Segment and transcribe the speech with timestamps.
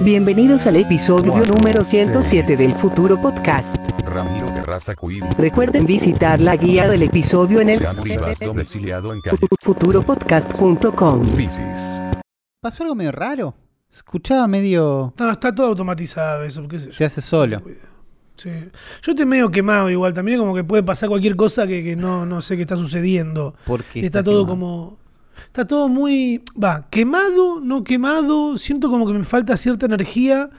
[0.00, 3.76] Bienvenidos al episodio número 107 del Futuro Podcast.
[4.04, 5.22] Ramiro Terraza Cuid.
[5.38, 7.78] Recuerden visitar la guía del episodio en el
[9.64, 11.22] futuropodcast.com.
[12.60, 13.54] Pasó algo medio raro.
[13.88, 15.14] Se Escuchaba medio.
[15.18, 16.92] No, está todo automatizado eso, qué sé yo.
[16.92, 17.62] Se hace solo.
[18.36, 18.50] Sí.
[19.02, 22.26] Yo estoy medio quemado igual, también como que puede pasar cualquier cosa que, que no,
[22.26, 23.54] no sé qué está sucediendo.
[23.64, 24.46] Porque Está, todo quemado.
[24.46, 25.03] como...
[25.46, 26.42] Está todo muy...
[26.62, 28.56] Va, quemado, no quemado.
[28.58, 30.50] Siento como que me falta cierta energía,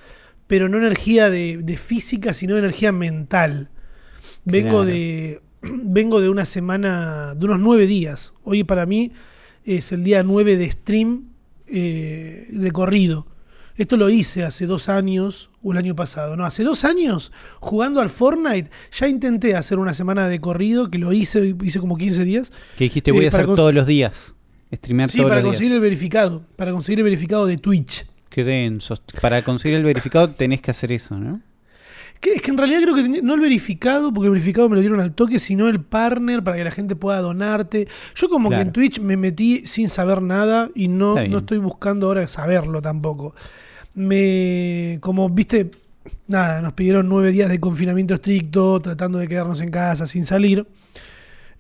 [0.48, 3.70] pero no energía de, de física, sino energía mental.
[4.44, 4.86] Vengo Claro.
[4.86, 5.42] de...
[5.62, 8.34] Vengo de una semana, de unos nueve días.
[8.44, 9.12] Hoy para mí
[9.64, 11.30] es el día nueve de stream
[11.68, 13.28] eh, de corrido.
[13.78, 16.38] Esto lo hice hace dos años o el año pasado.
[16.38, 20.98] No, hace dos años jugando al Fortnite ya intenté hacer una semana de corrido, que
[20.98, 22.52] lo hice, hice como 15 días.
[22.78, 24.36] Que dijiste voy Eh, a hacer todos los días.
[24.74, 25.76] Streamear Sí, todos para los conseguir días.
[25.78, 26.42] el verificado.
[26.56, 28.06] Para conseguir el verificado de Twitch.
[28.30, 29.02] Qué densos.
[29.22, 31.40] Para conseguir el verificado tenés que hacer eso, ¿no?
[32.20, 34.82] Que, es que en realidad creo que no el verificado, porque el verificado me lo
[34.82, 37.88] dieron al toque, sino el partner para que la gente pueda donarte.
[38.16, 38.64] Yo como Claro.
[38.64, 42.82] que en Twitch me metí sin saber nada y no, no estoy buscando ahora saberlo
[42.82, 43.36] tampoco.
[43.94, 45.70] Me, como viste,
[46.28, 50.66] nada, nos pidieron nueve días de confinamiento estricto, tratando de quedarnos en casa sin salir.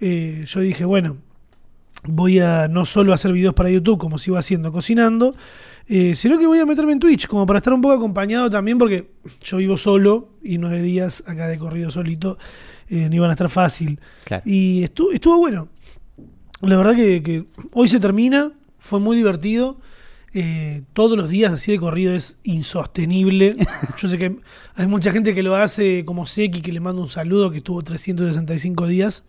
[0.01, 1.17] Eh, yo dije, bueno,
[2.07, 5.35] voy a no solo hacer videos para YouTube como sigo haciendo cocinando,
[5.87, 8.77] eh, sino que voy a meterme en Twitch, como para estar un poco acompañado también,
[8.77, 9.11] porque
[9.43, 12.37] yo vivo solo y nueve días acá de corrido solito
[12.89, 13.99] eh, no iban a estar fácil.
[14.23, 14.43] Claro.
[14.45, 15.69] Y estuvo, estuvo bueno.
[16.61, 19.79] La verdad que, que hoy se termina, fue muy divertido.
[20.37, 23.55] Eh, todos los días así de corrido es insostenible.
[23.97, 24.37] Yo sé que
[24.75, 27.81] hay mucha gente que lo hace como Seki, que le mando un saludo, que estuvo
[27.81, 29.23] 365 días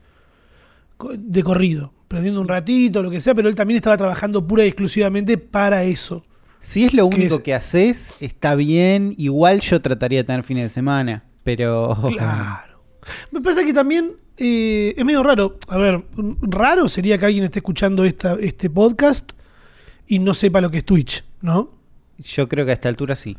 [1.18, 4.68] de corrido, prendiendo un ratito, lo que sea, pero él también estaba trabajando pura y
[4.68, 6.24] exclusivamente para eso.
[6.60, 7.40] Si es lo ¿Qué único es?
[7.42, 9.14] que haces, está bien.
[9.18, 11.24] Igual yo trataría de tener fines de semana.
[11.44, 11.96] Pero.
[12.16, 12.82] Claro.
[13.30, 15.58] Me pasa que también eh, es medio raro.
[15.68, 16.04] A ver,
[16.42, 19.30] raro sería que alguien esté escuchando esta, este podcast
[20.08, 21.70] y no sepa lo que es Twitch, ¿no?
[22.18, 23.36] Yo creo que a esta altura sí.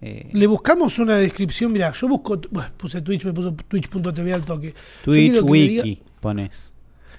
[0.00, 1.70] Eh, Le buscamos una descripción.
[1.70, 2.40] Mira, yo busco.
[2.50, 4.74] Bueno, puse Twitch, me puso twitch.tv al toque.
[5.04, 6.02] Twitch diga- Wiki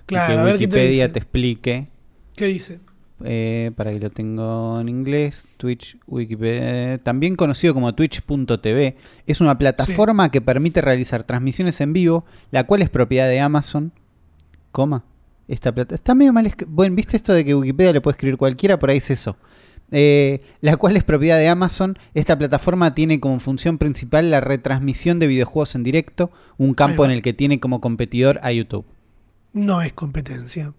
[0.05, 1.09] Y Claro, que a ver qué te Wikipedia dice.
[1.09, 1.87] te explique.
[2.35, 2.79] ¿Qué dice?
[3.23, 9.57] Eh, para que lo tengo en inglés, Twitch, Wikipedia, también conocido como Twitch.tv, es una
[9.57, 13.93] plataforma que permite realizar transmisiones en vivo, la cual es propiedad de Amazon.
[14.71, 15.05] Coma.
[15.47, 16.53] Esta plata está medio mal.
[16.67, 19.37] Bueno, viste esto de que Wikipedia le puede escribir cualquiera, por ahí es eso.
[19.91, 21.97] Eh, la cual es propiedad de Amazon.
[22.13, 27.11] Esta plataforma tiene como función principal la retransmisión de videojuegos en directo, un campo en
[27.11, 28.85] el que tiene como competidor a YouTube.
[29.55, 30.73] No es competencia.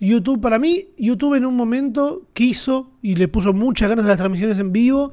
[0.00, 4.16] YouTube, para mí, YouTube en un momento quiso y le puso muchas ganas a las
[4.18, 5.12] transmisiones en vivo,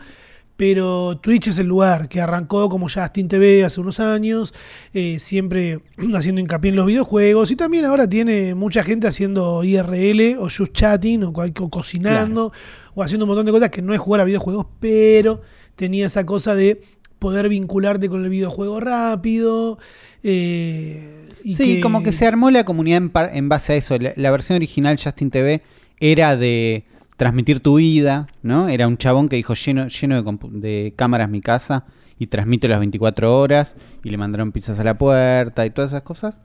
[0.58, 4.54] pero Twitch es el lugar que arrancó como Justin TV hace unos años,
[4.94, 5.82] eh, siempre
[6.16, 10.74] haciendo hincapié en los videojuegos y también ahora tiene mucha gente haciendo IRL o just
[10.74, 12.52] chatting o, cual- o cocinando
[12.96, 15.42] o haciendo un montón de cosas que no es jugar a videojuegos, pero
[15.76, 16.82] tenía esa cosa de
[17.20, 19.78] poder vincularte con el videojuego rápido.
[20.24, 23.98] eh, y sí, como que se armó la comunidad en, par- en base a eso.
[23.98, 25.62] La, la versión original Justin TV
[26.00, 26.86] era de
[27.18, 28.68] transmitir tu vida, ¿no?
[28.68, 31.86] Era un chabón que dijo lleno, lleno de, de cámaras mi casa
[32.18, 36.04] y transmito las 24 horas y le mandaron pizzas a la puerta y todas esas
[36.04, 36.42] cosas.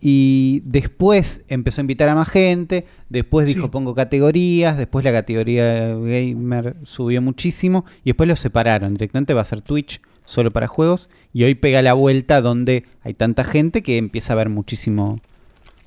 [0.00, 3.68] Y después empezó a invitar a más gente, después dijo Sí.
[3.70, 8.94] pongo categorías, después la categoría gamer subió muchísimo y después lo separaron.
[8.94, 13.14] Directamente va a ser Twitch solo para juegos y hoy pega la vuelta donde hay
[13.14, 15.20] tanta gente que empieza a haber muchísimo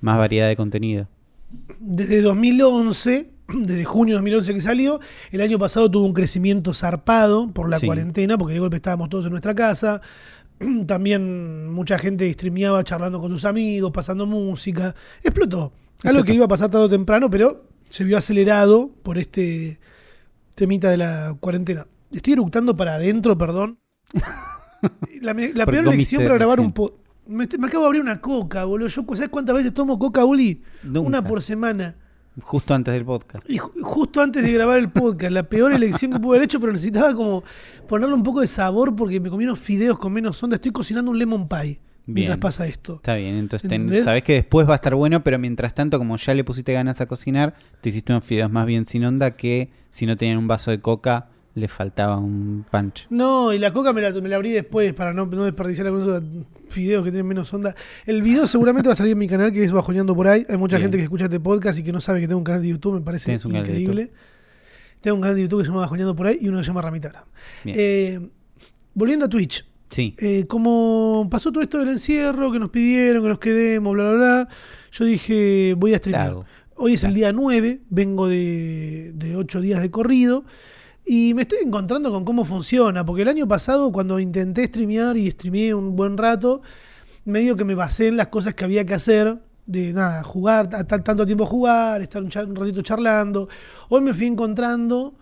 [0.01, 1.07] más variedad de contenido.
[1.79, 4.99] desde 2011, desde junio de 2011 que salió,
[5.31, 7.85] el año pasado tuvo un crecimiento zarpado por la Sí.
[7.85, 10.01] cuarentena, porque de golpe estábamos todos en nuestra casa.
[10.87, 14.95] También mucha gente streameaba charlando con sus amigos, pasando música.
[15.23, 15.71] Explotó.
[16.03, 19.77] Algo que iba a pasar tarde o temprano, pero se vio acelerado por este
[20.55, 21.85] temita de la cuarentena.
[22.11, 23.77] Estoy eructando para adentro, perdón.
[25.21, 26.97] La, peor elección para grabar un po
[27.27, 28.87] me, me acabo de abrir una coca, boludo.
[28.87, 30.61] Yo, ¿Sabes cuántas veces tomo coca, Uli?
[30.83, 30.99] Nunca.
[31.07, 31.95] Una por semana.
[32.41, 33.47] Justo antes del podcast.
[33.49, 36.59] Y ju- justo antes de grabar el podcast, la peor elección que pude haber hecho,
[36.59, 37.43] pero necesitaba como
[37.87, 40.55] ponerle un poco de sabor porque me comí unos fideos con menos onda.
[40.55, 42.39] Estoy cocinando un lemon pie mientras Bien.
[42.39, 42.95] pasa esto.
[42.95, 46.33] Está bien, entonces sabes que después va a estar bueno, pero mientras tanto, como ya
[46.33, 50.05] le pusiste ganas a cocinar, te hiciste unos fideos más bien sin onda que si
[50.05, 53.07] no tenían un vaso de coca, le faltaba un punch.
[53.09, 56.01] No, y la coca me la, me la abrí después para no, no desperdiciarla con
[56.01, 56.23] esos
[56.69, 57.75] fideos que tienen menos onda.
[58.05, 60.45] El video seguramente va a salir en mi canal que es Bajoneando por ahí.
[60.47, 60.83] Hay mucha Bien.
[60.83, 62.95] gente que escucha este podcast y que no sabe que tengo un canal de YouTube,
[62.95, 64.11] me parece increíble.
[65.01, 66.67] Tengo un canal de YouTube que se llama Bajoneando por ahí y uno que se
[66.67, 67.25] llama Ramitara.
[67.65, 68.19] Eh,
[68.93, 69.65] volviendo a Twitch.
[69.89, 70.15] Sí.
[70.19, 74.17] Eh, como pasó todo esto del encierro, que nos pidieron, que nos quedemos, bla, bla,
[74.17, 74.49] bla,
[74.91, 76.27] yo dije, voy a streamear.
[76.27, 76.45] Claro.
[76.77, 80.45] Hoy es el día 9, vengo de, de 8 días de corrido
[81.05, 85.29] y me estoy encontrando con cómo funciona, porque el año pasado cuando intenté streamear y
[85.31, 86.61] streameé un buen rato,
[87.25, 91.03] medio que me basé en las cosas que había que hacer, de nada, jugar, estar
[91.03, 93.47] tanto tiempo jugar, estar un, char- un ratito charlando.
[93.89, 95.13] Hoy me fui encontrando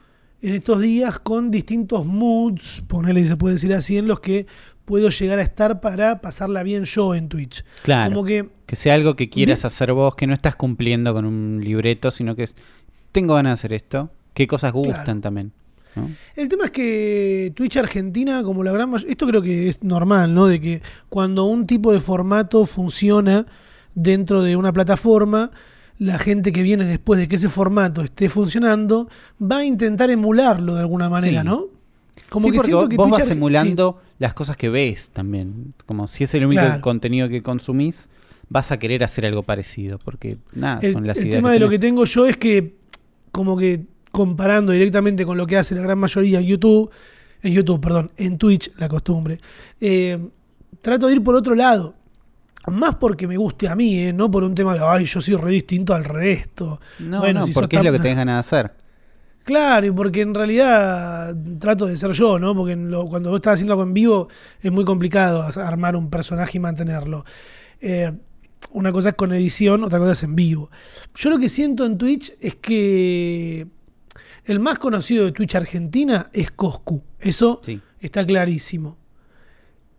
[0.42, 4.48] en estos días con distintos moods, ponele se puede decir así, en los que
[4.86, 7.64] puedo llegar a estar para pasarla bien yo en Twitch.
[7.84, 8.12] Claro.
[8.14, 11.62] Como que Que sea algo que quieras hacer vos, que no estás cumpliendo con un
[11.64, 12.56] libreto, sino que es,
[13.12, 14.10] tengo ganas de hacer esto.
[14.34, 15.20] ¿Qué cosas gustan Claro.
[15.22, 15.52] también?
[16.00, 16.10] ¿No?
[16.36, 20.34] El tema es que Twitch Argentina, como la gran mayoría, esto creo que es normal,
[20.34, 20.48] ¿no?
[20.48, 23.46] De que cuando un tipo de formato funciona
[23.96, 25.52] dentro de una plataforma,
[25.98, 29.10] la gente que viene después de que ese formato esté funcionando
[29.42, 31.48] va a intentar emularlo de alguna manera, Sí.
[31.48, 31.66] ¿no?
[32.30, 35.74] Como sí, que siento vos, que vos Twitch vas emulando las cosas que ves también.
[35.86, 36.82] Como si es el único Claro.
[36.82, 38.08] contenido que consumís,
[38.50, 39.98] vas a querer hacer algo parecido.
[39.98, 41.38] Porque nada, el, son las el ideas.
[41.40, 42.76] tema que de lo que tengo yo es que
[43.32, 46.90] como que comparando directamente con lo que hace la gran mayoría en YouTube,
[47.42, 49.38] en YouTube, perdón, en Twitch, la costumbre,
[49.80, 50.18] eh,
[50.82, 51.96] trato de ir por otro lado.
[52.68, 55.36] Más porque me guste a mí, eh, no por un tema de, ay, yo soy
[55.36, 56.80] re distinto al resto.
[57.00, 58.74] No, Bueno, no, si porque es lo que tenés ganas de hacer.
[59.46, 62.54] Claro, y porque en realidad trato de ser yo, ¿no?
[62.56, 64.28] Porque lo- cuando vos estás haciendo algo en vivo
[64.62, 67.26] es muy complicado armar un personaje y mantenerlo.
[67.82, 68.12] Eh,
[68.72, 70.70] una cosa es con edición, otra cosa es en vivo.
[71.16, 73.66] Yo lo que siento en Twitch es que
[74.52, 77.02] el más conocido de Twitch Argentina es Coscu.
[77.20, 77.80] Eso Sí.
[78.00, 78.98] está clarísimo.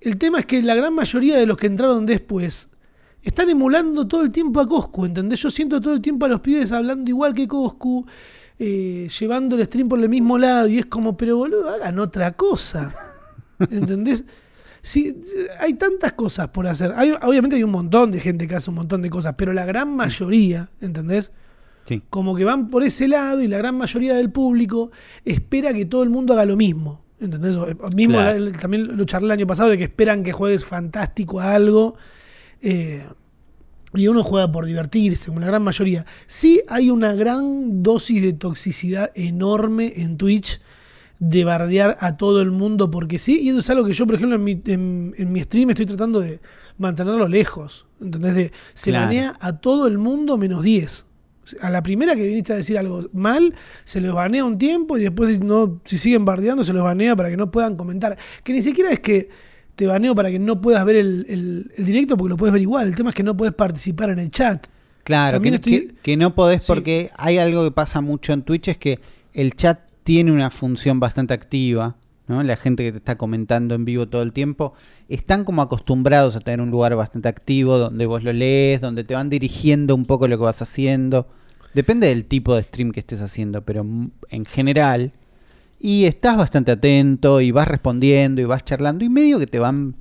[0.00, 2.68] El tema es que la gran mayoría de los que entraron después
[3.22, 5.40] están emulando todo el tiempo a Coscu, ¿entendés?
[5.42, 8.06] Yo siento todo el tiempo a los pibes hablando igual que Coscu,
[8.58, 12.32] eh, llevando el stream por el mismo lado, y es como, pero boludo, hagan otra
[12.32, 12.92] cosa.
[13.70, 14.24] ¿Entendés?
[14.82, 15.20] Sí,
[15.60, 16.92] hay tantas cosas por hacer.
[16.96, 19.66] Hay- obviamente hay un montón de gente que hace un montón de cosas, pero la
[19.66, 21.32] gran mayoría, ¿entendés?
[21.86, 22.02] Sí.
[22.10, 24.90] como que van por ese lado y la gran mayoría del público
[25.24, 27.02] espera que todo el mundo haga lo mismo.
[27.20, 27.56] ¿Entendés?
[27.56, 28.38] Eh, Mismo Claro.
[28.38, 31.96] la- también lo charlé el año pasado de que esperan que juegues fantástico a algo.
[32.62, 33.02] eh,
[33.92, 36.06] y uno juega por divertirse, como la gran mayoría.
[36.28, 40.60] Sí hay una gran dosis de toxicidad enorme en Twitch
[41.18, 44.14] de bardear a todo el mundo porque sí, y eso es algo que yo, por
[44.14, 46.38] ejemplo, en mi, en, en mi stream estoy tratando de
[46.78, 47.86] mantenerlo lejos.
[48.00, 48.34] ¿Entendés?
[48.36, 49.06] De, se Claro.
[49.06, 51.06] banea a todo el mundo menos 10.
[51.60, 53.54] A la primera que viniste a decir algo mal,
[53.84, 57.14] se los banea un tiempo y después si, no, si siguen bardeando se los banea
[57.16, 58.16] para que no puedan comentar.
[58.44, 59.28] Que ni siquiera es que
[59.76, 62.62] te baneo para que no puedas ver el, el- el directo porque lo puedes ver
[62.62, 62.86] igual.
[62.88, 64.66] El tema es que no puedes participar en el chat.
[65.04, 66.72] Claro, que, También estoy- que- que no podés Sí.
[66.72, 69.00] porque hay algo que pasa mucho en Twitch, es que
[69.32, 71.96] el chat tiene una función bastante activa,
[72.28, 72.42] ¿no?
[72.42, 74.74] La gente que te está comentando en vivo todo el tiempo,
[75.08, 79.14] están como acostumbrados a tener un lugar bastante activo donde vos lo lees, donde te
[79.14, 81.26] van dirigiendo un poco lo que vas haciendo.
[81.74, 83.84] Depende del tipo de stream que estés haciendo, pero
[84.28, 85.12] en general.
[85.78, 89.94] Y estás bastante atento y vas respondiendo y vas charlando y medio que te van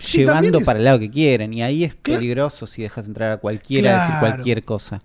[0.00, 1.52] Sí, llevando para el lado que quieren.
[1.52, 5.02] Y ahí es peligroso si dejas entrar a cualquiera a decir cualquier cosa.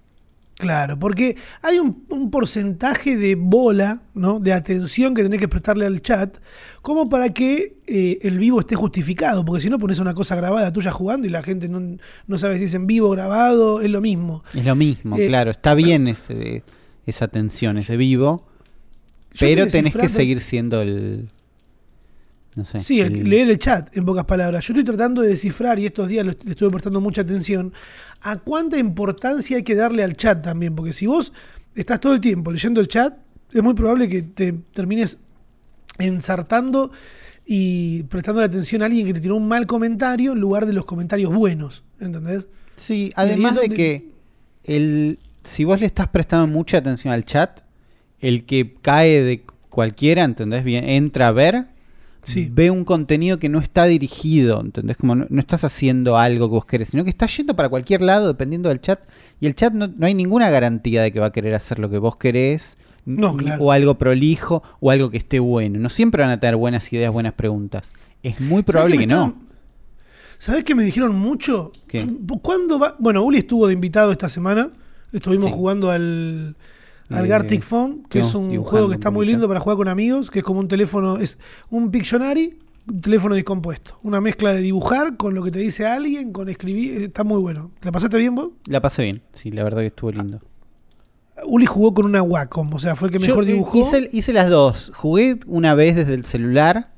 [0.59, 4.41] Claro, porque hay un, un porcentaje de bola, ¿no?
[4.41, 6.37] De atención que tenés que prestarle al chat,
[6.81, 10.73] como para que eh, el vivo esté justificado, porque si no pones una cosa grabada
[10.73, 11.97] tuya jugando y la gente no,
[12.27, 14.43] no sabe si es en vivo, grabado, es lo mismo.
[14.53, 15.49] Es lo mismo, Eh, claro.
[15.49, 16.63] Está bien ese,
[17.05, 18.45] esa tensión, ese vivo.
[19.39, 21.29] Pero tenés que seguir siendo el.
[22.59, 22.81] No sé.
[22.81, 24.65] Sí, el- el- leer el chat, en pocas palabras.
[24.67, 27.73] Yo estoy tratando de descifrar, y estos días le estuve prestando mucha atención,
[28.21, 30.75] a cuánta importancia hay que darle al chat también.
[30.75, 31.31] Porque si vos
[31.75, 33.13] estás todo el tiempo leyendo el chat,
[33.51, 35.19] es muy probable que te termines
[35.97, 36.91] ensartando
[37.45, 40.85] y prestando atención a alguien que te tiró un mal comentario en lugar de los
[40.85, 41.83] comentarios buenos.
[41.99, 42.47] ¿Entendés?
[42.75, 44.09] Sí, además de donde- que
[44.63, 47.61] el, si vos le estás prestando mucha atención al chat,
[48.19, 50.63] el que cae de cualquiera, ¿entendés?
[50.63, 51.67] Bien, entra a ver,
[52.29, 52.49] Sí.
[52.51, 54.97] ve un contenido que no está dirigido, ¿entendés?
[54.97, 58.01] Como no, no estás haciendo algo que vos querés, sino que estás yendo para cualquier
[58.01, 58.99] lado dependiendo del chat.
[59.39, 61.89] Y el chat no, no hay ninguna garantía de que va a querer hacer lo
[61.89, 62.77] que vos querés.
[63.05, 63.63] No, claro.
[63.63, 65.79] O algo prolijo, o algo que esté bueno.
[65.79, 67.93] No siempre van a tener buenas ideas, buenas preguntas.
[68.21, 69.35] Es muy probable ¿Sabés que no.
[70.37, 71.71] ¿Sabés que me dijeron mucho?
[71.87, 72.07] ¿Qué?
[72.41, 72.95] ¿Cuándo va?
[72.99, 74.69] Bueno, Uli estuvo de invitado esta semana.
[75.11, 75.53] Estuvimos Sí.
[75.55, 76.55] jugando al,
[77.09, 80.29] al Gartic Phone, que es un juego que está muy lindo para jugar con amigos,
[80.29, 81.39] que es como un teléfono, es
[81.69, 83.97] un Pictionary, un teléfono descompuesto.
[84.03, 87.03] Una mezcla de dibujar con lo que te dice alguien, con escribir.
[87.03, 87.71] Está muy bueno.
[87.81, 88.49] ¿La pasaste bien vos?
[88.67, 90.39] La pasé bien, sí, la verdad que estuvo lindo.
[91.45, 93.77] Uli jugó con una Wacom, o sea, fue el que mejor Yo, dibujó.
[93.77, 94.91] Hice, hice las dos.
[94.95, 96.91] Jugué una vez desde el celular,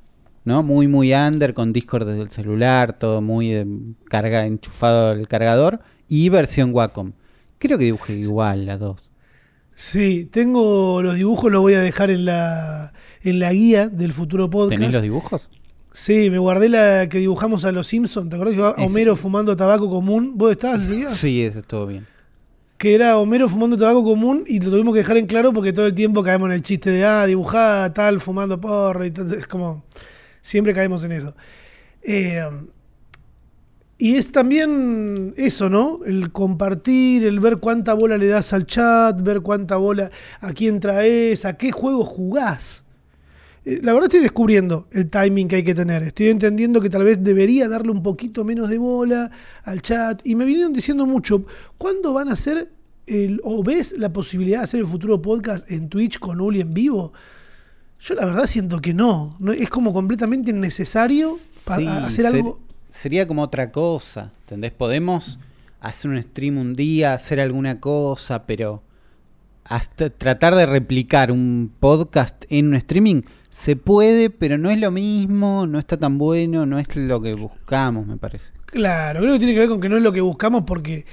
[0.45, 0.63] ¿no?
[0.63, 3.67] Muy, muy under, con Discord desde el celular, todo muy eh,
[4.05, 5.81] carga, enchufado al cargador.
[6.07, 7.13] Y versión Wacom.
[7.59, 9.10] Creo que dibujé igual las dos.
[9.75, 14.49] Sí, tengo los dibujos, los voy a dejar en la, en la guía del futuro
[14.49, 14.79] podcast.
[14.79, 15.49] ¿Tenés los dibujos?
[15.93, 18.29] Sí, me guardé la que dibujamos a los Simpsons.
[18.29, 18.81] ¿Te acordás que.
[18.81, 20.33] Homero fumando tabaco común?
[20.35, 21.09] ¿Vos estabas ese día?
[21.09, 22.07] Sí, eso estuvo bien.
[22.77, 25.85] Que era Homero fumando tabaco común y lo tuvimos que dejar en claro porque todo
[25.85, 29.03] el tiempo caemos en el chiste de, ah, dibujada, tal, fumando porro.
[29.03, 29.83] y Entonces, es como,
[30.41, 31.35] siempre caemos en eso.
[32.03, 32.41] Eh,
[34.01, 35.99] y es también eso, ¿no?
[36.05, 40.79] El compartir, el ver cuánta bola le das al chat, ver cuánta bola a quién
[40.79, 42.85] traes, a qué juego jugás.
[43.63, 46.01] Eh, La verdad estoy descubriendo el timing que hay que tener.
[46.01, 49.29] Estoy entendiendo que tal vez debería darle un poquito menos de bola
[49.63, 50.25] al chat.
[50.25, 51.45] Y me vinieron diciendo mucho,
[51.77, 52.71] ¿cuándo van a hacer
[53.05, 56.73] el, o ves la posibilidad de hacer el futuro podcast en Twitch con Uli en
[56.73, 57.13] vivo?
[57.99, 59.35] Yo la verdad siento que no.
[59.39, 62.59] no es como completamente innecesario para Sí, hacer algo.
[62.91, 64.71] Sería como otra cosa, ¿entendés?
[64.71, 65.39] Podemos
[65.79, 68.83] hacer un stream un día, hacer alguna cosa, pero
[69.65, 74.91] hasta tratar de replicar un podcast en un streaming se puede, pero no es lo
[74.91, 78.53] mismo, no está tan bueno, no es lo que buscamos, me parece.
[78.65, 81.05] Claro, creo que tiene que ver con que no es lo que buscamos porque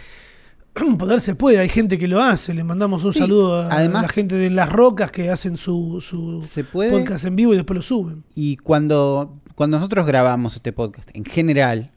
[0.99, 2.55] poder se puede, hay gente que lo hace.
[2.55, 6.01] Le mandamos un Sí, saludo a, además- la gente de Las Rocas que hacen su,
[6.01, 6.91] su Se puede.
[6.91, 8.25] podcast en vivo y después lo suben.
[8.35, 11.91] Y cuando, cuando nosotros grabamos este podcast, en general,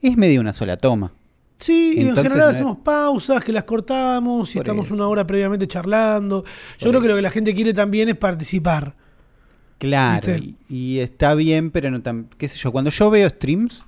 [0.00, 1.12] es medio una sola toma.
[1.56, 4.94] Sí, y en general hacemos pausas, que las cortamos y estamos eso.
[4.94, 6.44] una hora previamente charlando.
[6.78, 8.94] Yo Por creo que lo que la gente quiere también es participar.
[9.78, 13.84] Claro, y, y está bien, pero no tan, qué sé yo, cuando yo veo streams,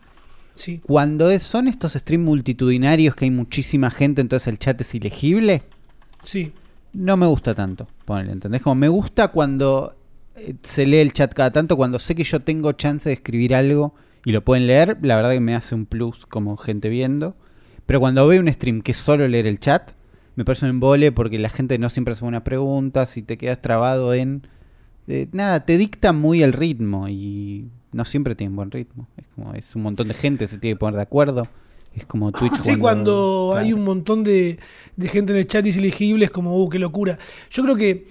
[0.54, 0.80] Sí.
[0.84, 5.62] Cuando es- son estos streams multitudinarios que hay muchísima gente, entonces el chat es ilegible,
[6.22, 6.52] Sí.
[6.92, 7.86] no me gusta tanto.
[8.04, 8.60] Ponele, ¿entendés?
[8.60, 9.94] Como me gusta cuando
[10.62, 13.94] se lee el chat cada tanto, cuando sé que yo tengo chance de escribir algo
[14.24, 17.36] y lo pueden leer, la verdad que me hace un plus como gente viendo.
[17.86, 19.92] Pero cuando veo un stream que es solo leer el chat,
[20.36, 23.60] me parece un embole porque la gente no siempre hace buenas preguntas y te quedas
[23.60, 24.46] trabado en...
[25.08, 29.08] eh, nada, te dicta muy el ritmo y no siempre tienen buen ritmo.
[29.16, 31.48] Es como, es un montón de gente, se tiene que poner de acuerdo.
[31.94, 33.76] Es como Twitch Sí, cuando hay claro.
[33.78, 34.60] un montón de,
[34.94, 37.18] de gente en el chat y es elegible, es como, uh, qué locura.
[37.50, 38.06] Yo creo que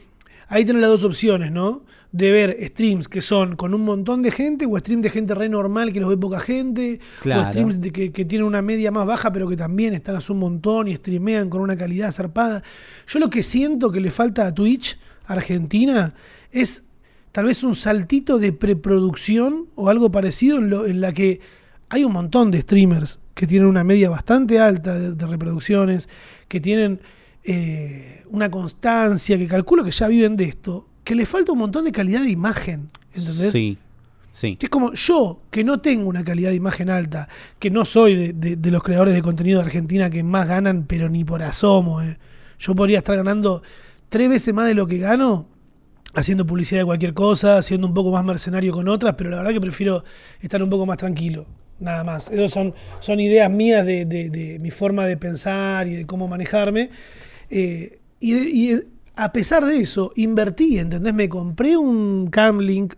[0.49, 1.83] ahí tenés las dos opciones, ¿no?
[2.11, 5.47] De ver streams que son con un montón de gente, o streams de gente re
[5.47, 7.41] normal que los ve poca gente, Claro.
[7.43, 10.19] o streams de que, que tienen una media más baja, pero que también están a
[10.29, 12.63] un montón y streamean con una calidad zarpada.
[13.07, 14.97] Yo lo que siento que le falta a Twitch,
[15.27, 16.15] Argentina,
[16.51, 16.83] es
[17.31, 21.39] tal vez un saltito de preproducción o algo parecido en, lo- en la que
[21.89, 26.09] hay un montón de streamers que tienen una media bastante alta de, de reproducciones,
[26.47, 26.99] que tienen
[27.43, 31.83] eh, una constancia, que calculo que ya viven de esto, que le falta un montón
[31.85, 33.51] de calidad de imagen, ¿entendés?
[33.51, 33.77] Sí,
[34.31, 34.55] sí.
[34.57, 38.15] Que es como yo, que no tengo una calidad de imagen alta, que no soy
[38.15, 41.41] de, de- de los creadores de contenido de Argentina que más ganan, pero ni por
[41.41, 42.01] asomo.
[42.03, 42.17] eh.
[42.59, 43.63] Yo podría estar ganando
[44.09, 45.47] tres veces más de lo que gano
[46.13, 49.51] haciendo publicidad de cualquier cosa, siendo un poco más mercenario con otras, pero la verdad
[49.53, 50.03] que prefiero
[50.41, 51.47] estar un poco más tranquilo.
[51.79, 52.29] Nada más.
[52.29, 56.89] Esas son, son ideas mías de mi forma de pensar y de cómo manejarme.
[57.49, 58.35] Eh, y,
[58.73, 58.79] y
[59.23, 61.13] a pesar de eso, invertí, ¿entendés?
[61.13, 62.93] Me compré un Camlink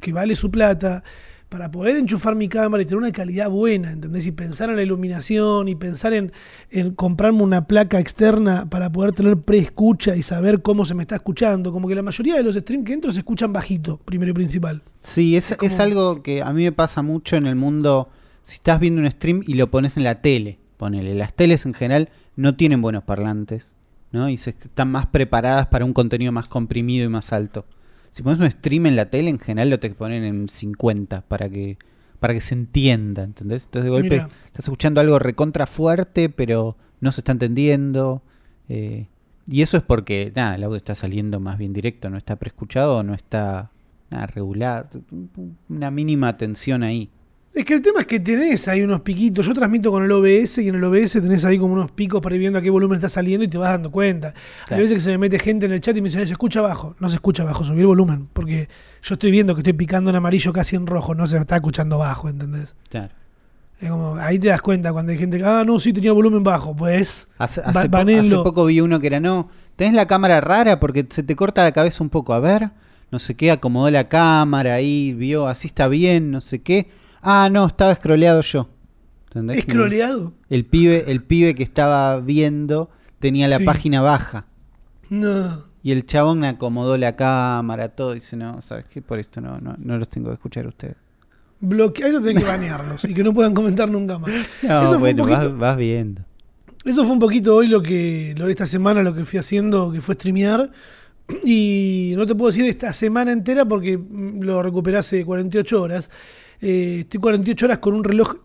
[0.00, 1.02] que vale su plata
[1.48, 4.26] para poder enchufar mi cámara y tener una calidad buena, ¿entendés?
[4.26, 6.32] Y pensar en la iluminación y pensar en,
[6.70, 11.16] en comprarme una placa externa para poder tener preescucha y saber cómo se me está
[11.16, 11.70] escuchando.
[11.70, 14.82] Como que la mayoría de los streams que entro se escuchan bajito, primero y principal.
[15.02, 18.08] Sí, es, Es como- es algo que a mí me pasa mucho en el mundo.
[18.42, 21.14] Si estás viendo un stream y lo pones en la tele, ponele.
[21.14, 23.76] Las teles en general no tienen buenos parlantes,
[24.12, 24.28] ¿no?
[24.28, 27.64] Y se, están más preparadas para un contenido más comprimido y más alto.
[28.10, 31.48] Si pones un stream en la tele, en general lo te ponen en 50 para
[31.48, 31.78] que
[32.20, 33.64] para que se entienda, ¿entendés?
[33.64, 34.28] Entonces de golpe Mira.
[34.46, 38.22] estás escuchando algo recontra fuerte, pero no se está entendiendo.
[38.68, 39.08] eh,
[39.46, 43.02] y eso es porque, nada, el audio está saliendo más bien directo, no está preescuchado,
[43.02, 43.70] no está
[44.10, 44.88] nada regulado.
[45.68, 47.10] Una mínima tensión ahí.
[47.54, 49.44] Es que el tema es que tenés ahí unos piquitos.
[49.44, 52.34] Yo transmito con el OBS y en el OBS tenés ahí como unos picos para
[52.34, 54.32] ir viendo a qué volumen está saliendo y te vas dando cuenta.
[54.32, 54.76] Claro.
[54.76, 56.62] Hay veces que se me mete gente en el chat y me dice, se escucha
[56.62, 56.96] bajo.
[56.98, 58.26] No se escucha bajo, subí el volumen.
[58.32, 58.70] Porque
[59.02, 61.98] yo estoy viendo que estoy picando en amarillo casi en rojo, no se está escuchando
[61.98, 62.74] bajo, ¿entendés?
[62.88, 63.12] Claro.
[63.82, 66.42] Es como, ahí te das cuenta cuando hay gente que, ah, no, sí tenía volumen
[66.42, 66.74] bajo.
[66.74, 70.80] Pues, Hace, hace po- hace poco vi uno que era, no, tenés la cámara rara
[70.80, 72.32] porque se te corta la cabeza un poco.
[72.32, 72.70] A ver,
[73.10, 76.88] no sé qué, acomodó la cámara ahí, vio, así está bien, no sé qué.
[77.22, 78.68] Ah, no, estaba scrolleado yo.
[79.28, 79.64] ¿Entendés?
[80.50, 83.64] El pibe, el pibe que estaba viendo tenía la Sí.
[83.64, 84.46] página baja.
[85.08, 85.62] No.
[85.82, 88.12] Y el chabón acomodó la cámara, todo.
[88.14, 89.00] Dice, no, ¿sabes qué?
[89.02, 90.96] Por esto no, no, no los tengo que escuchar a ustedes.
[91.60, 94.30] Bloquea, eso tenés que banearlos y que no puedan comentar nunca más.
[94.62, 96.22] No, Eso fue un bueno, poquito- vas, vas viendo.
[96.84, 99.92] Eso fue un poquito hoy lo que, lo de esta semana, lo que fui haciendo,
[99.92, 100.70] que fue streamear.
[101.44, 106.10] Y no te puedo decir esta semana entera porque mm, lo recuperé hace 48 horas.
[106.62, 108.36] Eh, estoy 48 horas con un reloj,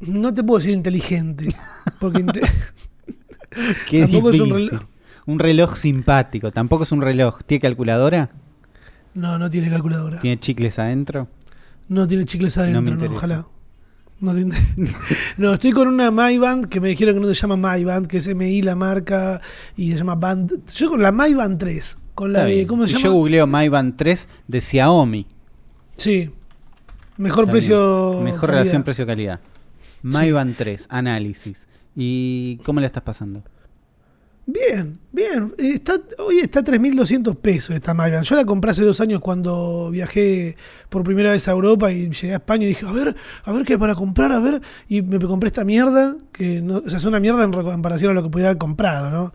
[0.00, 1.54] no te puedo decir inteligente.
[2.00, 2.40] Porque inte-
[3.88, 4.80] Qué Tampoco es un reloj.
[5.26, 6.50] Un reloj simpático.
[6.50, 7.38] Tampoco es un reloj.
[7.46, 8.30] ¿Tiene calculadora?
[9.14, 10.20] no, no tiene calculadora.
[10.20, 11.28] ¿Tiene chicles adentro?
[11.88, 13.16] No tiene chicles No me adentro, no, interesa.
[13.16, 13.46] ojalá.
[14.20, 14.32] No,
[15.38, 18.34] no, estoy con una MyBand que me dijeron que no se llama MyBand, que es
[18.34, 19.40] MI la marca
[19.76, 20.66] y se llama Band.
[20.74, 22.66] Yo con la MyBand 3, con la Está de, bien.
[22.66, 23.04] ¿cómo se si llama?
[23.04, 25.26] yo googleo MyBand 3 de Xiaomi.
[25.96, 26.30] Sí.
[27.16, 28.10] Mejor Está precio.
[28.12, 28.24] bien.
[28.24, 28.58] Mejor calidad.
[28.62, 29.40] relación precio-calidad.
[30.02, 31.68] MyBand 3, análisis.
[31.96, 33.42] ¿Y cómo la estás pasando?
[34.46, 35.54] Bien, bien.
[35.56, 38.24] Está, hoy está 3.200 pesos esta MyBand.
[38.24, 40.56] Yo la compré hace dos años cuando viajé
[40.90, 43.64] por primera vez a Europa y llegué a España y dije, a ver, a ver
[43.64, 44.60] qué para comprar, a ver.
[44.88, 48.14] Y me compré esta mierda, que no, o sea, es una mierda en comparación a
[48.14, 49.32] lo que podía haber comprado, ¿no?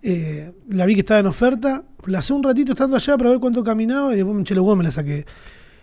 [0.00, 3.40] Eh, la vi que estaba en oferta, la hace un ratito estando allá para ver
[3.40, 5.26] cuánto caminaba y después me huevos, me la saqué.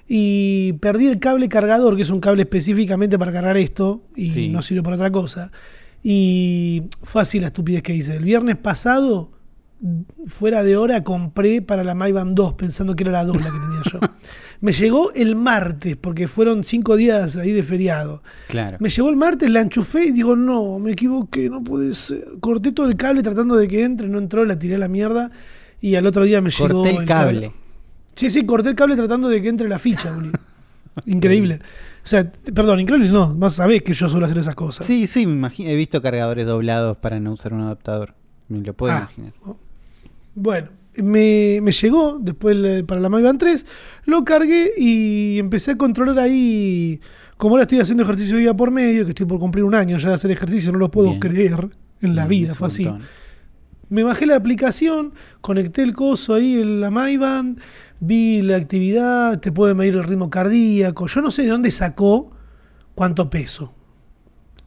[0.07, 4.49] Y perdí el cable cargador, que es un cable específicamente para cargar esto y Sí.
[4.49, 5.51] no sirve para otra cosa.
[6.03, 8.15] Y fue así la estupidez que hice.
[8.15, 9.31] El viernes pasado,
[10.27, 13.49] fuera de hora, compré para la MyBand 2, pensando que era la 2 la que
[13.51, 13.99] tenía yo.
[14.61, 18.21] Me llegó el martes, porque fueron cinco días ahí de feriado.
[18.47, 18.77] Claro.
[18.79, 22.23] Me llegó el martes, la enchufé y digo, no, me equivoqué, no puede ser.
[22.39, 25.29] Corté todo el cable tratando de que entre, no entró, la tiré a la mierda.
[25.81, 26.83] Y al otro día me llegó.
[26.83, 27.51] Corté el cable.
[28.15, 30.33] Sí, sí, corté el cable tratando de que entre la ficha, boludo.
[31.05, 31.59] Increíble.
[32.03, 34.85] O sea, perdón, increíble no, más sabés que yo suelo hacer esas cosas.
[34.87, 35.69] Sí, sí, me imagino.
[35.69, 38.13] He visto cargadores doblados para no usar un adaptador.
[38.47, 39.09] Me lo puedo Ah.
[39.17, 39.33] imaginar.
[40.35, 43.65] Bueno, me, me llegó después para la MyBand 3,
[44.05, 46.99] lo cargué y empecé a controlar ahí.
[47.37, 50.09] Como ahora estoy haciendo ejercicio día por medio, que estoy por cumplir un año ya
[50.09, 51.19] de hacer ejercicio, no lo puedo Bien.
[51.19, 51.69] creer
[52.01, 52.85] en la Mm, vida, fue así.
[52.85, 53.07] montón.
[53.89, 57.59] Me bajé la aplicación, conecté el coso ahí en la MyBand,
[57.99, 61.07] vi la actividad, te puede medir el ritmo cardíaco.
[61.07, 62.31] Yo no sé de dónde sacó
[62.95, 63.73] cuánto peso.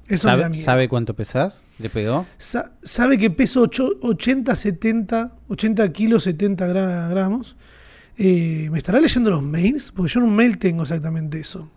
[0.07, 0.65] Eso me da ¿Sabe, miedo.
[0.65, 1.63] sabe cuánto pesás?
[1.79, 2.25] ¿Le pegó?
[2.39, 7.57] Sa- sabe que peso ocho- 80, 70, 80 kilos, 70 gra- gramos.
[8.17, 9.93] Eh, ¿Me estará leyendo los mails?
[9.95, 11.69] Porque yo en un mail tengo exactamente eso.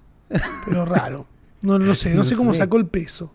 [0.65, 1.27] Pero raro.
[1.63, 2.60] No, no sé, no, No sé cómo sé.
[2.60, 3.34] sacó el peso.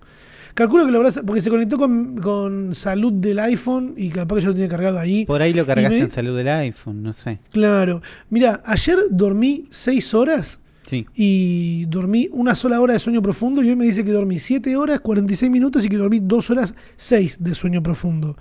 [0.57, 4.37] Calculo que lo habrá sa- porque se conectó con, con salud del iPhone y capaz
[4.37, 5.27] que yo lo tenía cargado ahí.
[5.27, 7.41] Por ahí lo cargaste me- en salud del iPhone, no sé.
[7.51, 8.01] Claro.
[8.31, 11.05] Mira, ayer dormí 6 horas Sí.
[11.15, 14.75] y dormí una sola hora de sueño profundo y hoy me dice que dormí 7
[14.77, 18.37] horas 46 minutos y que dormí 2 horas 6 de sueño profundo.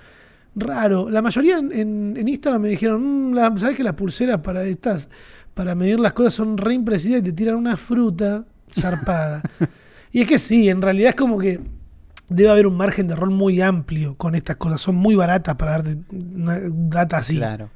[0.55, 1.09] Raro.
[1.09, 4.63] La mayoría en, en- en Instagram me dijeron, "Mm, la- ¿sabes que las pulseras para
[4.63, 5.09] estas,
[5.53, 9.41] para medir las cosas son re imprecisas y te tiran una fruta zarpada?
[10.13, 11.59] y es que sí, en realidad es como que
[12.29, 14.81] debe haber un margen de error muy amplio con estas cosas.
[14.81, 17.37] Son muy baratas para darte una data así.
[17.37, 17.69] Claro.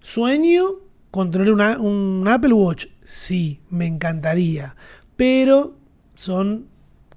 [0.00, 0.64] Sueño
[1.10, 2.86] con tener una- un Apple Watch.
[3.04, 4.76] Sí, me encantaría.
[5.16, 5.76] Pero
[6.14, 6.66] son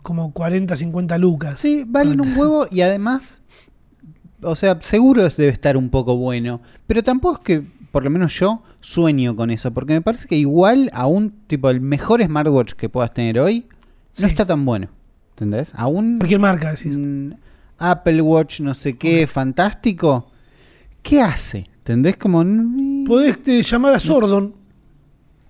[0.02, 1.60] como 40, 50 lucas.
[1.60, 3.42] Sí, valen un huevo y además,
[4.42, 6.62] o sea, seguro debe estar un poco bueno.
[6.88, 9.72] Pero tampoco es que, por lo menos yo, sueño con eso.
[9.74, 13.68] Porque me parece que igual aún, tipo, el mejor smartwatch que puedas tener hoy
[14.12, 14.24] Sí.
[14.24, 14.90] no está tan bueno.
[15.36, 15.72] ¿Entendés?
[15.76, 16.96] Aún Cualquier marca, decís.
[16.96, 17.38] un
[17.78, 20.32] Apple Watch, no sé qué, fantástico.
[21.02, 21.70] ¿Qué hace?
[21.80, 22.18] ¿Entendés?
[22.18, 22.44] Como...
[22.44, 24.56] mm, Podés eh, llamar a Sordon.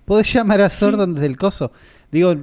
[0.04, 1.70] Podés llamar a Sordon desde el coso.
[2.10, 2.34] Digo,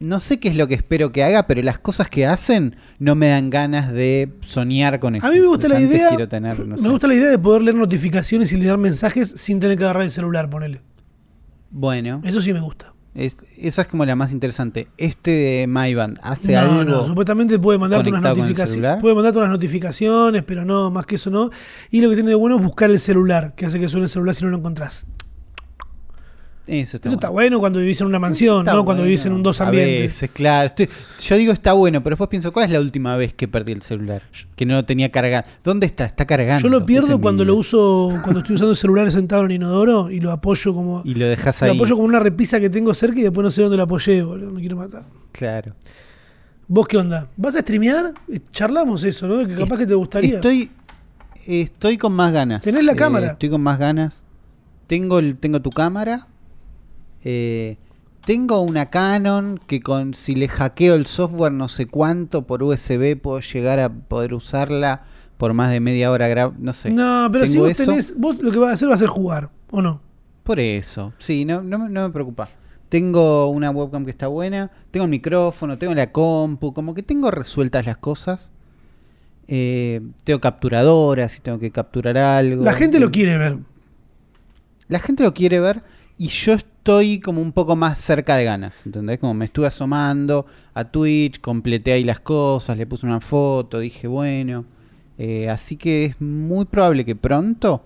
[0.00, 3.14] no sé qué es lo que espero que haga, pero las cosas que hacen no
[3.14, 5.26] me dan ganas de soñar con eso.
[5.26, 6.08] A mí me gusta la idea.
[6.08, 6.88] quiero tener, no me sé.
[6.88, 10.10] gusta la idea de poder leer notificaciones y leer mensajes sin tener que agarrar el
[10.10, 10.80] celular, ponele.
[11.70, 12.93] Bueno, Eso sí me gusta.
[13.14, 14.88] Es- esa es como la más interesante.
[14.98, 16.84] Este MyBand hace no, algo.
[16.84, 18.96] no, supuestamente puede mandarte unas notificaciones.
[19.00, 21.50] Puede mandarte unas notificaciones, pero no, más que eso no.
[21.90, 24.10] Y lo que tiene de bueno es buscar el celular, que hace que suene el
[24.10, 25.06] celular si no lo encontrás.
[26.66, 27.58] Eso está Eso está bueno.
[27.58, 30.02] bueno cuando vivís en una mansión, no cuando vivís en un dos A ambientes.
[30.04, 30.66] veces, claro.
[30.68, 30.88] Estoy-
[31.20, 33.82] yo digo está bueno, pero después pienso, ¿cuál es la última vez que perdí el
[33.82, 34.22] celular?
[34.56, 35.44] Que no lo tenía cargado.
[35.62, 36.06] ¿Dónde está?
[36.06, 36.62] Está cargando.
[36.62, 40.10] Yo lo pierdo cuando lo uso, cuando estoy usando el celular sentado en el inodoro
[40.10, 41.02] y lo apoyo como.
[41.04, 41.76] Y lo dejas Lo ahí.
[41.76, 44.50] apoyo como una repisa que tengo cerca y después no sé dónde lo apoyé, boludo.
[44.50, 45.04] Me quiero matar.
[45.32, 45.74] Claro.
[46.66, 47.26] ¿Vos qué onda?
[47.36, 48.14] ¿Vas a streamear?
[48.32, 49.46] Eh, Charlamos eso, ¿no?
[49.46, 50.36] Que capaz que te gustaría.
[50.36, 50.70] Estoy,
[51.46, 52.62] estoy con más ganas.
[52.62, 53.26] ¿Tenés la Eh, cámara?
[53.32, 54.22] Estoy con más ganas.
[54.86, 56.26] Tengo, el, tengo tu cámara.
[57.24, 57.78] Eh,
[58.24, 63.18] tengo una Canon que con si le hackeo el software no sé cuánto por USB
[63.20, 65.04] puedo llegar a poder usarla
[65.36, 66.90] por más de media hora no sé.
[66.90, 67.84] No, pero si vos eso.
[67.84, 68.18] tenés.
[68.18, 70.00] Vos lo que vas a hacer va a ser jugar, ¿o no?
[70.42, 72.48] Por eso, sí, no, no me preocupa.
[72.88, 77.30] Tengo una webcam que está buena, tengo el micrófono, tengo la compu, como que tengo
[77.30, 78.52] resueltas las cosas.
[79.48, 82.64] Eh, tengo capturadoras si tengo que capturar algo.
[82.64, 83.58] La gente lo Eh, quiere ver.
[84.88, 85.82] La gente lo quiere ver
[86.18, 89.18] y yo estoy como un poco más cerca de ganas, ¿entendés?
[89.18, 94.06] Como me estuve asomando a Twitch, completé ahí las cosas, le puse una foto, dije,
[94.06, 94.64] bueno.
[95.16, 97.84] eh, así que es muy probable que pronto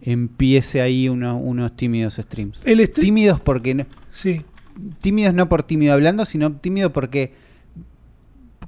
[0.00, 2.60] empiece ahí uno- unos tímidos streams.
[2.64, 3.04] El stream.
[3.06, 4.42] Tímidos porque no, Sí.
[5.00, 7.32] tímidos no por tímido hablando, sino tímido porque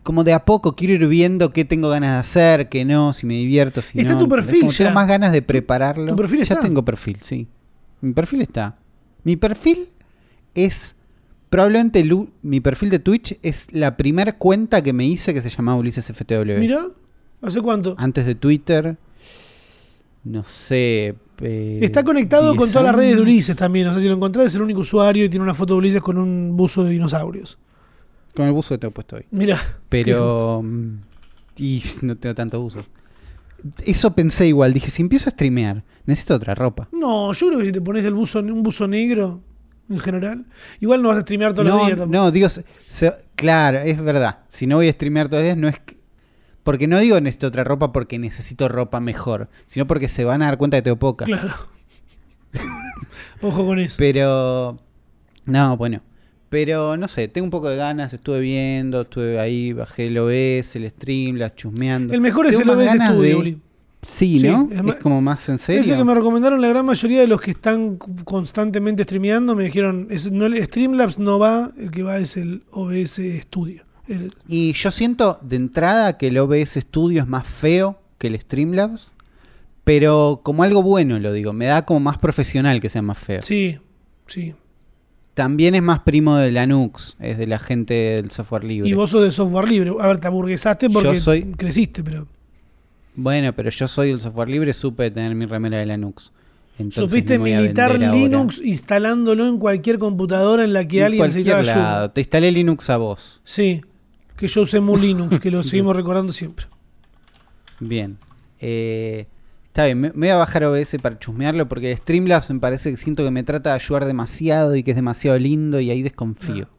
[0.03, 3.27] como de a poco quiero ir viendo qué tengo ganas de hacer, qué no, si
[3.27, 4.19] me divierto, si Está no.
[4.19, 4.45] tu ¿entendés?
[4.47, 4.79] perfil Como ya.
[4.79, 6.07] Tengo más ganas de prepararlo.
[6.13, 6.61] tu perfil ya está.
[6.63, 7.49] tengo perfil, sí.
[8.01, 8.77] Mi perfil está.
[9.25, 9.89] Mi perfil
[10.55, 10.95] es
[11.51, 15.51] probablemente el mi perfil de Twitch es la primera cuenta que me hice que se
[15.51, 16.59] llamaba Ulises FTW.
[16.59, 16.87] Mira,
[17.43, 17.95] ¿hace cuánto?
[17.99, 18.97] Antes de Twitter,
[20.25, 21.15] no sé.
[21.41, 23.23] eh, Está conectado 10 con todas las redes de.
[23.23, 23.87] Ulises también.
[23.89, 26.01] O sea, si lo encontrás es el único usuario y tiene una foto de Ulises
[26.03, 27.59] con un buzo de dinosaurios.
[28.35, 29.25] Con el buzo que tengo puesto hoy.
[29.31, 29.59] Mira.
[29.89, 30.63] Pero.
[30.63, 30.97] mm,
[31.59, 32.91] Y no tengo tantos usos.
[33.85, 34.73] Eso pensé igual.
[34.73, 36.89] Dije, si empiezo a streamear, necesito otra ropa.
[36.93, 39.43] No, yo creo que si te pones el buzo, un buzo negro
[39.89, 40.47] en general,
[40.81, 42.17] igual no vas a streamear todos los No, días tampoco.
[42.25, 42.65] no, digo, se-
[43.35, 44.41] claro, es verdad.
[44.49, 45.97] Si no voy a streamear todos los días, no es que-
[46.63, 50.47] Porque no digo necesito otra ropa porque necesito ropa mejor, sino porque se van a
[50.47, 51.25] dar cuenta que tengo poca.
[51.25, 51.55] Claro.
[53.43, 53.97] Ojo con eso.
[53.99, 54.77] Pero.
[55.45, 56.01] No, bueno.
[56.57, 60.75] Pero no sé, tengo un poco de ganas, estuve viendo, estuve ahí, bajé el OBS,
[60.77, 62.15] el stream, las chusmeando.
[62.15, 63.59] El mejor es Tengo el OBS Studio, de-.
[64.09, 64.67] Sí, Sí, ¿no?
[64.73, 65.83] es como más en serio.
[65.83, 70.07] Ese que me recomendaron la gran mayoría de los que están constantemente streameando me dijeron,
[70.09, 73.83] es, no, el Streamlabs no va, el que va es el OBS Studio.
[74.09, 78.41] El- Y yo siento de entrada que el OBS Studio es más feo que el
[78.41, 79.13] Streamlabs,
[79.85, 83.43] pero como algo bueno lo digo, me da como más profesional que sea más feo.
[83.43, 83.79] sí,
[84.27, 84.55] sí.
[85.37, 88.89] También es más primo de Linux, es de la gente del software libre.
[88.89, 89.93] Y vos sos de software libre.
[90.01, 92.27] A ver, te aburguesaste porque Yo soy- creciste, pero...
[93.15, 96.33] Bueno, pero yo soy del software libre, supe tener mi remera de Linux.
[96.79, 98.13] Entonces Supiste militar ahora.
[98.13, 101.75] Linux instalándolo en cualquier computadora en la que En alguien cualquier ayuda.
[101.77, 102.11] lado.
[102.13, 103.43] Te instalé Linux a vos.
[103.45, 103.83] Sí,
[104.39, 106.65] que yo usé Mu Linux, que lo seguimos recordando siempre.
[107.79, 108.17] Bien.
[108.59, 109.27] Eh,
[109.77, 112.97] está bien, me, me voy a bajar OBS para chusmearlo porque Streamlabs me parece que
[112.97, 116.71] siento que me trata de ayudar demasiado y que es demasiado lindo y ahí desconfío.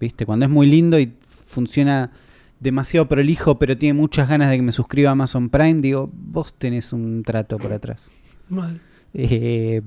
[0.00, 0.26] ¿Viste?
[0.26, 1.14] Cuando es muy lindo y
[1.46, 2.10] funciona
[2.58, 6.52] demasiado prolijo pero tiene muchas ganas de que me suscriba a Amazon Prime, digo, vos
[6.58, 8.10] tenés un trato por atrás.
[8.48, 8.80] Mal.
[9.14, 9.80] Eh,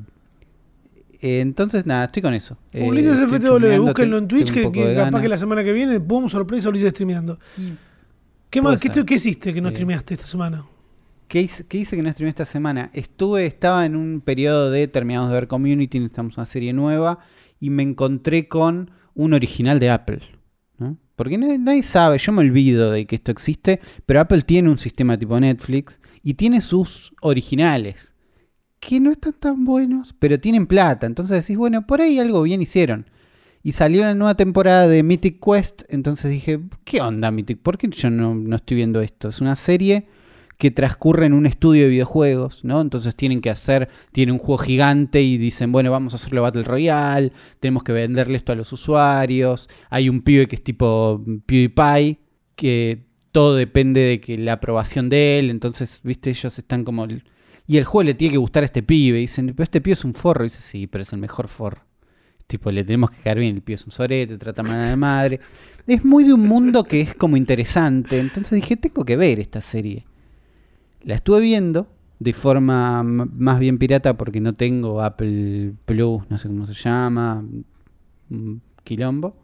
[1.21, 2.57] eh, entonces, nada, estoy con eso.
[2.71, 6.69] Eh, Ulises FTW, búsquenlo en Twitch, que, capaz que la semana que viene, boom, sorpresa,
[6.69, 7.37] Ulises streameando.
[8.49, 8.79] ¿Qué más?
[8.79, 10.63] ¿Qué, qué hiciste que no Eh, streameaste esta semana?
[11.29, 12.89] ¿Qué hice, que no streamé esta semana?
[12.91, 17.19] Estuve, estaba en un periodo de terminamos de ver Community, necesitamos una serie nueva,
[17.59, 20.21] y me encontré con un original de Apple.
[21.15, 24.79] Porque nadie, nadie sabe, yo me olvido de que esto existe, pero Apple tiene un
[24.79, 28.15] sistema tipo Netflix y tiene sus originales,
[28.79, 31.05] que no están tan buenos, pero tienen plata.
[31.05, 33.05] Entonces decís, bueno, por ahí algo bien hicieron.
[33.61, 37.59] Y salió la nueva temporada de Mythic Quest, entonces dije, ¿qué onda Mythic?
[37.59, 39.29] ¿Por qué yo no, no estoy viendo esto?
[39.29, 40.07] Es una serie
[40.59, 42.81] que transcurre en un estudio de videojuegos, ¿no?
[42.81, 46.63] Entonces tienen que hacer, tiene un juego gigante y dicen, bueno, vamos a hacerlo Battle
[46.63, 52.19] Royale, tenemos que venderle esto a los usuarios, hay un pibe que es tipo PewDiePie,
[52.57, 57.07] que todo depende de que la aprobación de él, entonces, viste, ellos están como...
[57.65, 59.93] Y el juego le tiene que gustar a este pibe, y dicen, pero este pibe
[59.93, 61.85] es un forro, y dice, sí, pero es el mejor forro.
[62.47, 64.95] Tipo, le tenemos que caer bien, el pibe es un sorete, trata mal a la
[64.97, 65.39] madre.
[65.87, 69.61] Es muy de un mundo que es como interesante, entonces dije, tengo que ver esta
[69.61, 70.05] serie.
[71.03, 71.87] La estuve viendo
[72.19, 77.43] de forma más bien pirata porque no tengo Apple Plus, no sé cómo se llama,
[78.83, 79.35] quilombo.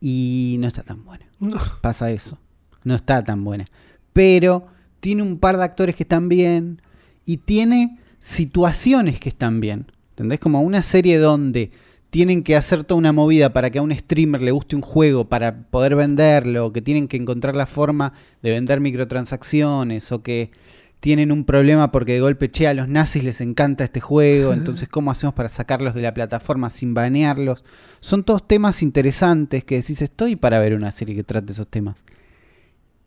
[0.00, 1.26] Y no está tan buena.
[1.40, 1.58] No.
[1.80, 2.38] Pasa eso.
[2.84, 3.66] No está tan buena.
[4.12, 4.66] Pero
[5.00, 6.82] tiene un par de actores que están bien
[7.24, 9.90] y tiene situaciones que están bien.
[10.10, 10.38] ¿Entendés?
[10.38, 11.72] Como una serie donde
[12.10, 15.28] tienen que hacer toda una movida para que a un streamer le guste un juego
[15.28, 20.50] para poder venderlo, o que tienen que encontrar la forma de vender microtransacciones, o que
[21.00, 24.88] tienen un problema porque de golpe, che, a los nazis les encanta este juego, entonces
[24.88, 27.64] ¿cómo hacemos para sacarlos de la plataforma sin banearlos?
[28.00, 32.02] Son todos temas interesantes que decís, estoy para ver una serie que trate esos temas.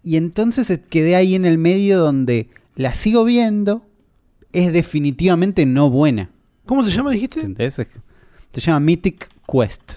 [0.04, 3.86] Y entonces eh, quedé ahí en el medio donde la sigo viendo,
[4.54, 6.30] es definitivamente no buena.
[6.66, 7.42] ¿Cómo se llama, dijiste?
[7.42, 7.88] ¿Entendés?
[8.54, 9.94] Se llama Mythic Quest.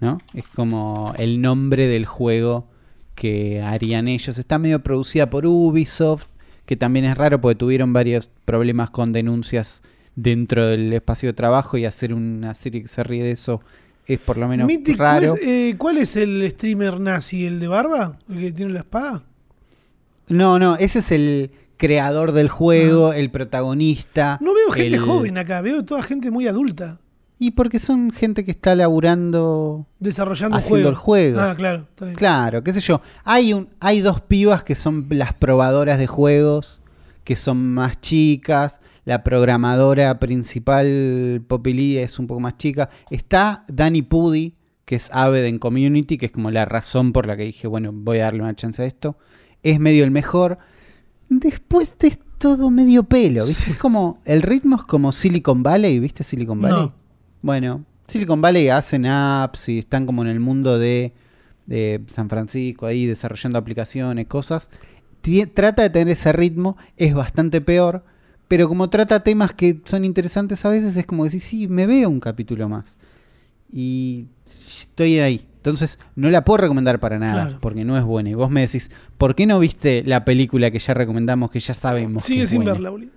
[0.00, 0.18] ¿No?
[0.34, 2.68] Es como el nombre del juego
[3.14, 4.36] que harían ellos.
[4.36, 6.26] Está medio producida por Ubisoft,
[6.66, 9.82] que también es raro porque tuvieron varios problemas con denuncias
[10.14, 13.60] dentro del espacio de trabajo y hacer una serie que se ríe de eso
[14.06, 15.34] es por lo menos Mythic raro.
[15.34, 17.44] Quest, eh, ¿Cuál es el streamer nazi?
[17.46, 18.18] ¿El de barba?
[18.28, 19.24] ¿El que tiene la espada?
[20.28, 24.34] No, no, ese es el creador del juego, el protagonista.
[24.34, 24.38] Ah.
[24.42, 26.98] No veo gente el- joven acá, veo toda gente muy adulta
[27.38, 30.88] Y porque son gente que está laburando desarrollando haciendo juego.
[30.88, 31.40] el juego.
[31.40, 31.86] Ah, claro.
[31.90, 32.16] está bien.
[32.16, 33.02] Claro, qué sé yo.
[33.24, 36.80] Hay, un, hay dos pibas que son las probadoras de juegos,
[37.24, 38.80] que son más chicas.
[39.04, 42.88] La programadora principal, Poppy Lee, es un poco más chica.
[43.10, 44.54] Está Danny Pudi,
[44.86, 47.90] que es Aved en Community, que es como la razón por la que dije, bueno,
[47.92, 49.18] voy a darle una chance a esto.
[49.62, 50.58] Es medio el mejor.
[51.28, 53.72] Después es todo medio pelo, ¿viste?
[53.72, 56.82] Es como, el ritmo es como Silicon Valley, ¿viste Silicon Valley?
[56.82, 57.05] No.
[57.46, 61.12] Bueno, Silicon Valley hacen apps y están como en el mundo de,
[61.66, 64.68] de San Francisco, ahí desarrollando aplicaciones, cosas.
[65.54, 68.04] Trata de tener ese ritmo, es bastante peor,
[68.48, 72.08] pero como trata temas que son interesantes a veces, es como decir, sí, me veo
[72.08, 72.96] un capítulo más.
[73.72, 74.26] Y
[74.68, 75.46] estoy ahí.
[75.56, 77.58] Entonces, no la puedo recomendar para nada, Claro.
[77.60, 78.30] porque no es buena.
[78.30, 81.74] Y vos me decís, ¿por qué no viste la película que ya recomendamos, que ya
[81.74, 82.22] sabemos?
[82.24, 82.72] que Sigue es sin buena?
[82.72, 83.10] verla, Uli.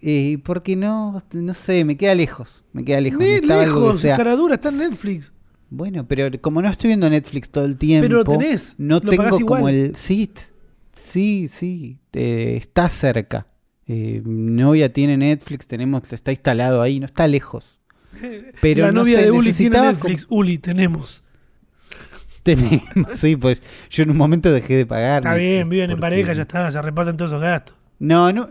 [0.00, 2.64] Eh, porque no, no sé, me queda lejos.
[2.72, 3.18] Me queda lejos.
[3.18, 5.32] Que lejos, sea- caradura, está en Netflix.
[5.70, 9.10] Bueno, pero como no estoy viendo Netflix todo el tiempo, Pero lo tenés, no lo
[9.10, 9.74] tengo como igual.
[9.74, 10.30] el sí,
[10.94, 13.46] sí, sí, eh, está cerca.
[13.86, 17.78] Eh, novia tiene Netflix, tenemos, está instalado ahí, no está lejos.
[18.62, 20.26] Pero la no novia sé, de Uli tiene Netflix.
[20.30, 21.22] Uli, tenemos.
[22.42, 22.82] tenemos,
[23.14, 25.18] sí, pues yo en un momento dejé de pagar.
[25.18, 27.76] Está Netflix bien, viven en pareja, ya está, se reparten todos esos gastos.
[27.98, 28.48] No, no,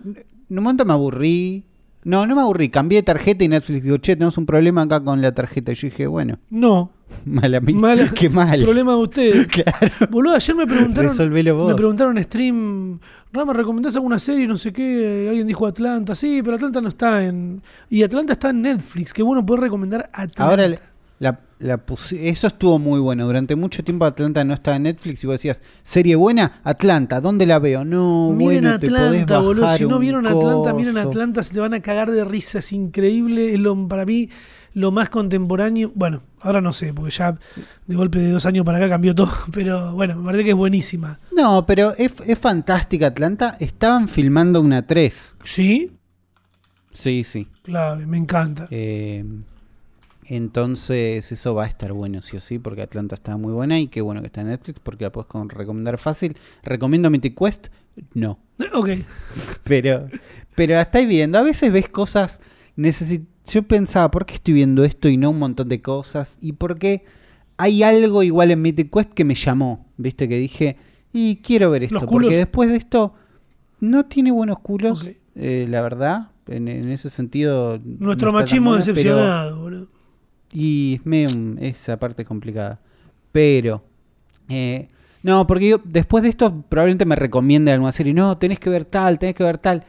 [0.50, 1.64] en un momento me aburrí.
[2.04, 5.04] No, no me aburrí, cambié de tarjeta y Netflix digo, che, tenemos un problema acá
[5.04, 5.74] con la tarjeta.
[5.74, 6.90] Y yo dije, bueno, No,
[7.26, 8.64] mala mía, Mala- qué mal.
[8.64, 9.48] problema de ustedes.
[9.52, 11.10] Claro, Boludo, ayer me preguntaron.
[11.12, 11.68] resolvelo vos.
[11.68, 13.00] Me preguntaron en stream,
[13.34, 14.48] Rama, ¿recomendás alguna serie?
[14.48, 15.26] No sé qué.
[15.28, 16.16] Alguien dijo Atlanta.
[16.16, 17.62] Sí, pero Atlanta no está en.
[17.90, 19.12] Y Atlanta está en Netflix.
[19.12, 20.46] Qué bueno poder recomendar Atlanta.
[20.46, 20.68] Ahora
[21.20, 21.82] la, la-
[22.20, 23.26] eso estuvo muy bueno.
[23.26, 27.46] Durante mucho tiempo Atlanta no estaba en Netflix y vos decías, serie buena, Atlanta, ¿dónde
[27.46, 27.84] la veo?
[27.86, 29.76] No, miren bueno, Atlanta, boludo.
[29.76, 30.98] Si no vieron Atlanta, miren.
[30.98, 31.44] Atlanta.
[31.44, 32.60] Se te van a cagar de risa.
[32.60, 33.54] Es increíble.
[33.54, 34.30] Es lo, para mí
[34.74, 35.92] lo más contemporáneo.
[35.96, 37.38] Bueno, ahora no sé, porque ya
[37.88, 39.32] de golpe de dos años para acá cambió todo.
[39.54, 41.20] Pero bueno, me parece que es buenísima.
[41.36, 43.58] No, pero es, es fantástica Atlanta.
[43.60, 45.36] Estaban filmando una 3.
[45.44, 45.92] ¿Sí?
[46.92, 47.48] Sí, sí.
[47.64, 48.68] Claro, me encanta.
[48.72, 49.24] Eh,
[50.30, 53.88] entonces eso va a estar bueno, sí o sí, porque Atlanta está muy buena y
[53.88, 56.36] qué bueno que está en Netflix porque la puedes recomendar fácil.
[56.64, 57.68] ¿Recomiendo Mythic Quest?
[58.14, 58.40] No.
[58.74, 58.90] Ok.
[59.64, 60.08] Pero,
[60.56, 61.38] pero la estáis viendo.
[61.38, 62.42] A veces ves cosas.
[62.76, 66.38] Yo pensaba, ¿por qué estoy viendo esto y no un montón de cosas?
[66.42, 67.06] ¿Y por qué
[67.56, 69.88] hay algo igual en Mythic Quest que me llamó?
[69.96, 70.28] ¿Viste?
[70.28, 70.78] Que dije,
[71.14, 72.06] y quiero ver esto.
[72.06, 73.14] Porque después de esto,
[73.80, 76.32] no tiene buenos culos, eh, la verdad.
[76.48, 77.80] En, en ese sentido.
[77.84, 79.97] Nuestro no machismo decepcionado, boludo.
[80.52, 82.80] Y es un- esa parte es complicada.
[83.32, 83.84] Pero.
[84.50, 84.88] eh,
[85.24, 88.14] no, porque yo después de esto probablemente me recomiende alguna serie.
[88.14, 89.84] No, tenés que ver tal, tenés que ver tal.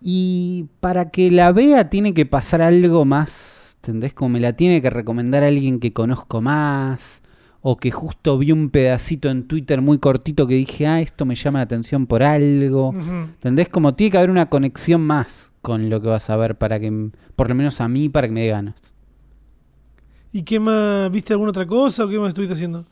[0.00, 3.76] Y para que la vea tiene que pasar algo más.
[3.76, 4.12] ¿Entendés?
[4.14, 7.22] Como me la tiene que recomendar alguien que conozco más.
[7.62, 11.34] O que justo vi un pedacito en Twitter muy cortito que dije, ah, esto me
[11.34, 12.88] llama la atención por algo.
[12.90, 13.00] Ujú.
[13.00, 13.70] ¿Entendés?
[13.70, 17.08] Como tiene que haber una conexión más con lo que vas a ver para que,
[17.36, 18.74] por lo menos a mí, para que me dé ganas.
[20.34, 21.12] ¿Y qué más?
[21.12, 22.84] ¿Viste alguna otra cosa o qué más estuviste haciendo?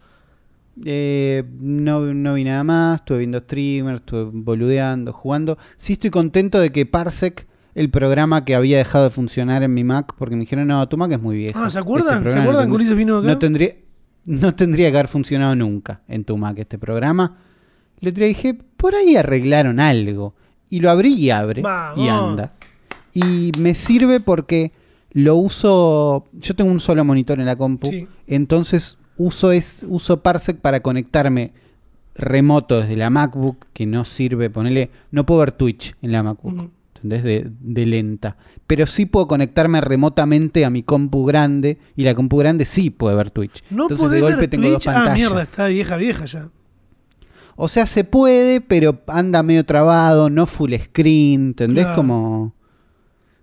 [0.84, 5.58] Eh, no, no vi nada más, estuve viendo streamers, estuve boludeando, jugando.
[5.76, 9.82] Sí estoy contento de que Parsec, el programa que había dejado de funcionar en mi
[9.82, 11.58] Mac, porque me dijeron, no, tu Mac es muy viejo.
[11.58, 12.18] Ah, ¿se acuerdan?
[12.18, 13.26] Este ¿Se programa acuerdan que Ulises vino acá?
[13.26, 13.74] no tendría,
[14.24, 17.38] no tendría que haber funcionado nunca en tu Mac este programa.
[17.98, 20.36] Le dije, por ahí arreglaron algo.
[20.70, 21.60] Y lo abrí y abre.
[21.60, 21.98] Vamos.
[21.98, 22.52] Y anda.
[23.12, 24.70] Y me sirve porque
[25.12, 26.24] lo uso.
[26.32, 27.88] Yo tengo un solo monitor en la compu.
[27.88, 28.08] Sí.
[28.26, 31.52] Entonces uso, es, uso Parsec para conectarme
[32.14, 36.70] remoto desde la MacBook, que no sirve, ponele, no puedo ver Twitch en la MacBook.
[37.02, 37.24] ¿entendés?
[37.24, 38.36] De, de lenta.
[38.66, 43.16] Pero sí puedo conectarme remotamente a mi compu grande, y la compu grande sí puede
[43.16, 43.62] ver Twitch.
[43.70, 44.88] No Entonces de golpe ver tengo dos Twitch.
[44.88, 45.16] Ah, pantallas.
[45.16, 46.50] mierda, está vieja, vieja ya.
[47.56, 51.84] O sea, se puede, pero anda medio trabado, no full screen, ¿entendés?
[51.84, 51.96] Claro.
[51.96, 52.54] Como...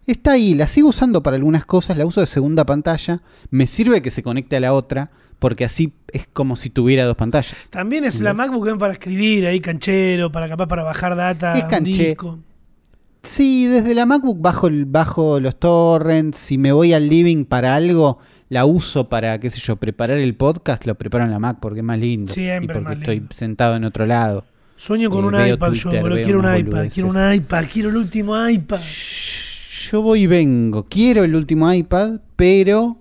[0.09, 4.01] Está ahí, la sigo usando para algunas cosas, la uso de segunda pantalla, me sirve
[4.01, 7.55] que se conecte a la otra, porque así es como si tuviera dos pantallas.
[7.69, 11.83] También es la MacBook para escribir ahí, canchero, para capaz para bajar data, Es un
[11.83, 12.39] disco.
[13.21, 17.75] Sí, desde la MacBook bajo, el- bajo los torrents, si me voy al living para
[17.75, 18.17] algo,
[18.49, 21.81] la uso para, qué sé yo, preparar el podcast, lo preparo en la Mac porque
[21.81, 22.33] es más lindo.
[22.33, 23.35] Siempre y porque más estoy lindo.
[23.35, 24.43] sentado en otro lado.
[24.75, 26.23] Sueño con Eh, un iPad Twitter, yo, boludo.
[26.23, 26.93] Quiero un iPad, boludeces.
[26.95, 28.79] quiero un iPad, quiero el último iPad.
[29.91, 30.85] Yo voy y vengo.
[30.87, 32.97] Quiero el último iPad, pero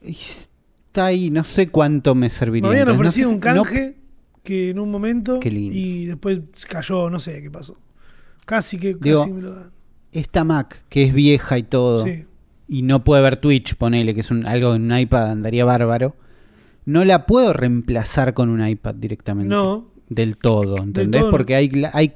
[0.00, 1.30] está ahí.
[1.30, 2.68] No sé cuánto me serviría.
[2.68, 3.96] Me habían no ofrecido un no- canje
[4.42, 5.74] que en un momento Qué lindo.
[5.76, 7.76] y después cayó, no sé qué pasó.
[8.44, 9.70] Casi que Digo, casi me lo dan.
[10.10, 12.24] esta Mac, que es vieja y todo, Sí.
[12.68, 16.16] y no puede ver Twitch, ponele, que es un, algo en un iPad andaría bárbaro,
[16.86, 19.48] no la puedo reemplazar con un iPad directamente.
[19.54, 21.20] No, Del todo, ¿entendés?
[21.22, 21.30] todo.
[21.30, 22.12] Porque hay, hay,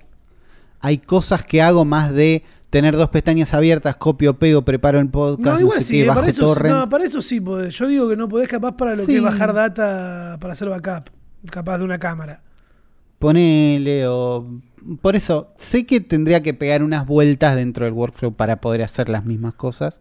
[0.81, 5.47] hay cosas que hago más de tener dos pestañas abiertas, copio, pego, preparo el podcast,
[5.47, 7.75] no, no, igual sé sí, qué, eh, para eso, no, para eso sí podés.
[7.79, 9.13] Yo digo que no podés capaz para lo Sí.
[9.13, 11.11] que es bajar data para hacer backup,
[11.51, 12.43] capaz de una cámara.
[13.19, 14.47] Ponele o...
[15.01, 19.09] Por eso, sé que tendría que pegar unas vueltas dentro del workflow para poder hacer
[19.09, 20.01] las mismas cosas.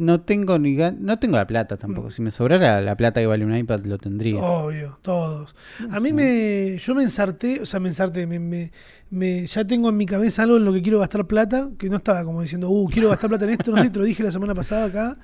[0.00, 2.10] No tengo ni no tengo la plata tampoco.
[2.10, 4.40] Si me sobrara la plata que vale un iPad, lo tendría.
[4.42, 5.54] Obvio, todos.
[5.90, 6.78] A mí me.
[6.78, 8.72] Yo me ensarté, o sea, me ensarté, me, me-
[9.10, 11.98] me- ya tengo en mi cabeza algo en lo que quiero gastar plata, que no
[11.98, 14.32] estaba como diciendo, uh, quiero gastar plata en esto, no sé, te lo dije la
[14.32, 15.18] semana pasada acá.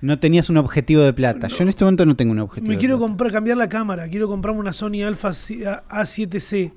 [0.00, 1.48] No tenías un objetivo de plata.
[1.48, 2.68] Yo en este momento no tengo un objetivo.
[2.68, 3.08] Me de quiero plata.
[3.08, 6.72] comprar, cambiar la cámara, quiero comprarme una Sony Alpha C- A- A7C,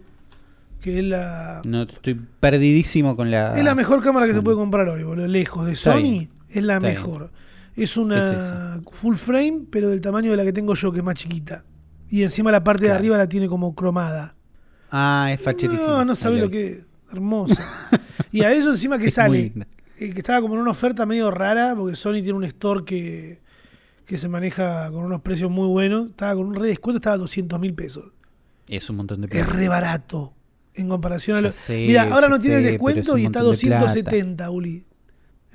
[0.82, 1.62] que es la.
[1.66, 3.58] No, estoy perdidísimo con la.
[3.58, 5.26] Es la mejor cámara que se puede comprar hoy, boludo.
[5.28, 6.28] Lejos de Sony.
[6.60, 7.32] Es la Está mejor.
[7.76, 11.16] Es una full frame, pero del tamaño de la que tengo yo, que es más
[11.16, 11.66] chiquita.
[12.10, 14.36] Y encima la parte de arriba la tiene como cromada.
[14.92, 15.88] Ah, es facherísimo.
[15.88, 16.40] No, no Ok.
[16.40, 16.80] lo que es.
[17.12, 17.90] Hermosa.
[18.32, 19.54] y a eso encima que Es sale,
[20.00, 23.42] eh, que estaba como en una oferta medio rara, porque Sony tiene un store que,
[24.06, 26.10] que se maneja con unos precios muy buenos.
[26.10, 28.06] Estaba con un re descuento, estaba a 200 mil pesos.
[28.68, 29.54] Es un montón de Es plata.
[29.60, 30.34] re barato
[30.74, 31.52] en comparación a lo.
[31.52, 33.46] sé, Mira, ahora no tiene el descuento es y está plata.
[33.50, 34.86] 270, Uli.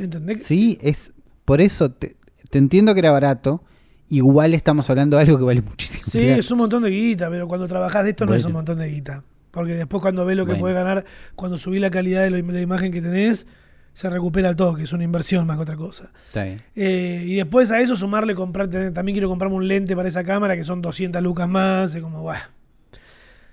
[0.01, 0.43] ¿Entendés?
[0.45, 1.13] Sí, es
[1.45, 2.17] por eso te,
[2.51, 3.63] te entiendo que era barato.
[4.09, 6.03] Igual estamos hablando de algo que vale muchísimo.
[6.05, 8.79] Sí, es un montón de guita, pero cuando trabajás de esto no es un montón
[8.79, 9.23] de guita.
[9.53, 10.61] Porque después cuando ves lo que Bueno.
[10.63, 11.05] puedes ganar,
[11.37, 13.47] cuando subís la calidad de, lo- de la imagen que tenés,
[13.93, 16.11] se recupera el todo, que es una inversión más que otra cosa.
[16.29, 16.63] Está bien.
[16.77, 20.57] Eh, y después a eso sumarle, comprarte, también quiero comprarme un lente para esa cámara,
[20.57, 22.43] que son 200 lucas más, es como, bueno,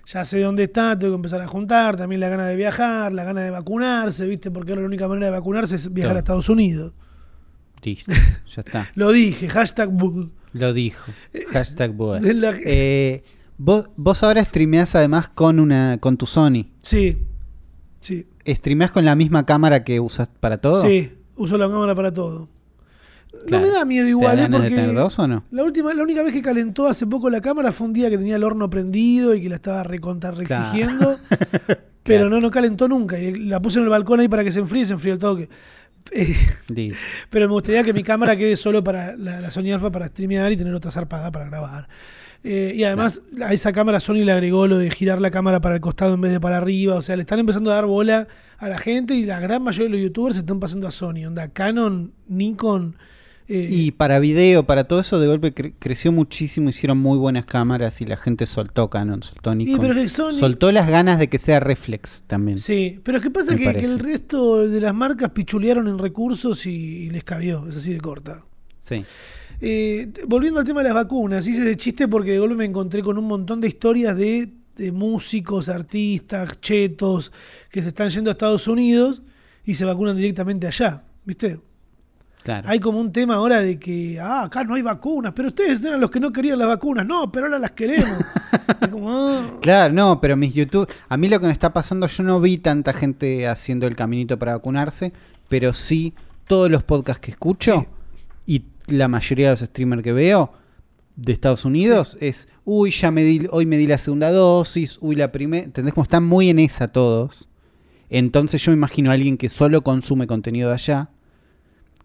[0.08, 3.24] ya sé dónde está, tengo que empezar a juntar, también la gana de viajar, la
[3.24, 4.50] gana de vacunarse, ¿viste?
[4.50, 6.94] Porque ahora la única manera de vacunarse es viajar a Estados Unidos.
[7.82, 8.12] Listo.
[8.56, 8.90] Ya está.
[8.94, 9.90] Lo dije, hashtag...
[10.54, 11.12] Lo dijo.
[11.52, 11.94] Hashtag
[12.64, 13.22] Eh,
[13.58, 16.70] vos, vos ahora streameás además con una con tu Sony.
[16.82, 17.18] Sí,
[18.00, 18.26] sí.
[18.46, 20.80] ¿Streameás con la misma cámara que usas para todo?
[20.80, 22.48] Sí, uso la cámara para todo.
[23.46, 23.64] Claro.
[23.64, 24.42] No me da miedo ¿Te igual, ¿eh?
[24.42, 25.44] ganas de Porque tener dos o no?
[25.50, 28.18] la, última, la única vez que calentó hace poco la cámara fue un día que
[28.18, 30.46] tenía el horno prendido y que la estaba recontra Claro.
[30.48, 31.18] reexigiendo.
[32.04, 33.18] Pero no, no calentó nunca.
[33.18, 35.48] Y la puse en el balcón ahí para que se enfríe se enfrió el toque.
[37.30, 40.50] Pero me gustaría que mi cámara quede solo para la, la Sony Alpha para streamear
[40.52, 41.88] y tener otra zarpada para grabar.
[42.44, 45.74] Eh, y además a esa cámara Sony le agregó lo de girar la cámara para
[45.74, 46.94] el costado en vez de para arriba.
[46.94, 48.26] O sea, le están empezando a dar bola
[48.58, 51.26] a la gente y la gran mayoría de los youtubers se están pasando a Sony.
[51.26, 52.96] Onda, Canon, Nikon.
[53.48, 57.46] Eh, Y para video, para todo eso, de golpe cre- creció muchísimo, hicieron muy buenas
[57.46, 59.80] cámaras y la gente soltó Canon, soltó Nikon.
[59.80, 62.58] pero que Sony- Soltó las ganas de que sea reflex también.
[62.58, 66.66] Sí, pero es que pasa que, que el resto de las marcas pichulearon en recursos
[66.66, 66.70] y,
[67.06, 68.44] y les cabió, es así de corta.
[68.80, 69.04] Sí.
[69.60, 73.02] Eh, volviendo al tema de las vacunas, hice ese chiste porque de golpe me encontré
[73.02, 77.32] con un montón de historias de, de músicos, artistas, chetos,
[77.70, 79.22] que se están yendo a Estados Unidos
[79.64, 81.60] y se vacunan directamente allá, ¿viste?
[82.42, 82.68] Claro.
[82.68, 86.00] Hay como un tema ahora de que, ah, acá no hay vacunas, pero ustedes eran
[86.00, 88.16] los que no querían las vacunas, no, pero ahora las queremos.
[88.90, 90.88] Como, ah, Claro, no, pero mis YouTube.
[91.08, 94.38] A mí lo que me está pasando, yo no vi tanta gente haciendo el caminito
[94.38, 95.12] para vacunarse,
[95.48, 96.14] pero sí
[96.46, 97.86] todos los podcasts que escucho
[98.46, 100.52] y la mayoría de los streamers que veo
[101.18, 105.16] de Estados Unidos es, uy, ya me di, hoy me di la segunda dosis, uy,
[105.16, 105.64] la primera.
[105.64, 105.92] ¿Entendés?
[105.92, 107.48] Como están muy en esa todos.
[108.08, 111.10] Entonces yo me imagino a alguien que solo consume contenido de allá.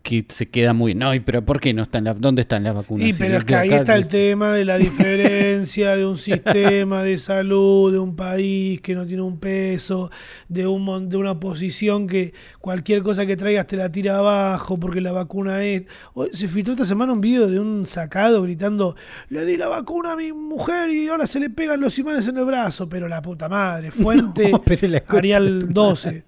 [0.04, 0.96] Que se queda muy.
[0.96, 2.20] No, ¿y pero ¿por qué no están las.
[2.20, 3.06] ¿Dónde están las vacunas?
[3.08, 7.04] Si pero es que ahí acá- está el tema de la diferencia de un sistema
[7.04, 10.12] de salud, de un país que no tiene un peso,
[10.50, 15.00] de, un, de una posición que cualquier cosa que traigas te la tira abajo porque
[15.00, 15.84] la vacuna es...
[16.15, 18.98] Hoy se filtró esta semana un video de un sacado gritando,
[19.30, 22.38] le di la vacuna a mi mujer y ahora se le pegan los imanes en
[22.38, 25.73] el brazo, pero la puta madre, fuente No, pero la Arial tu madre.
[25.73, 26.23] 12.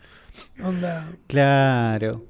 [0.63, 1.09] Onda.
[1.27, 2.23] Claro.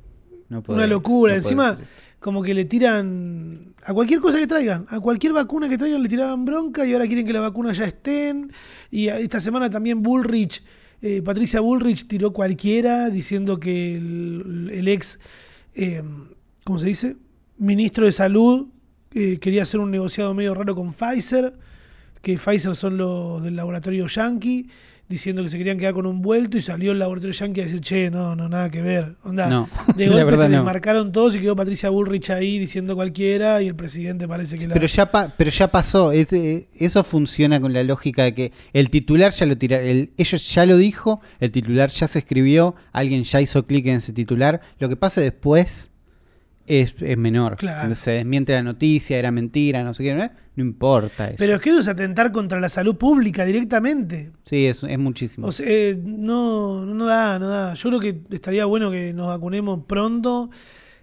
[0.49, 1.33] No Una locura.
[1.33, 1.77] no Encima,
[2.19, 6.09] como que le tiran a cualquier cosa que traigan, a cualquier vacuna que traigan le
[6.09, 8.51] tiraban bronca y ahora quieren que la vacuna ya estén.
[8.89, 10.63] Y esta semana también Bullrich,
[11.01, 15.19] eh, Patricia Bullrich tiró cualquiera diciendo que el, el ex,
[15.75, 16.01] eh,
[16.63, 17.15] ¿cómo se dice?
[17.57, 18.67] Ministro de Salud
[19.13, 21.53] eh, quería hacer un negociado medio raro con Pfizer,
[22.21, 24.67] que Pfizer son los del laboratorio Yankee,
[25.07, 27.79] diciendo que se querían quedar con un vuelto y salió el laboratorio Yankee a decir,
[27.81, 29.15] che, no, no, nada que ver.
[29.23, 30.55] Onda, No, de golpe se no.
[30.57, 34.73] desmarcaron todos y quedó Patricia Bullrich ahí diciendo cualquiera y el presidente parece que la...
[34.73, 36.11] Pero ya, pa- pero ya pasó.
[36.11, 40.11] Es, eh, eso funciona con la lógica de que el titular ya lo tira, el,
[40.17, 44.11] ellos ya lo dijo, el titular ya se escribió, alguien ya hizo clic en ese
[44.13, 44.61] titular.
[44.79, 45.91] Lo que pasa después
[46.67, 47.57] es, es menor.
[47.57, 47.93] Claro.
[47.95, 50.15] Se desmiente la noticia, era mentira, no sé qué.
[50.15, 51.35] No, No importa eso.
[51.37, 54.31] Pero es que eso es atentar contra la salud pública directamente.
[54.45, 55.47] sí, es, es muchísimo.
[55.47, 57.73] O sea, eh, no, no da, no da.
[57.73, 60.49] Yo creo que estaría bueno que nos vacunemos pronto.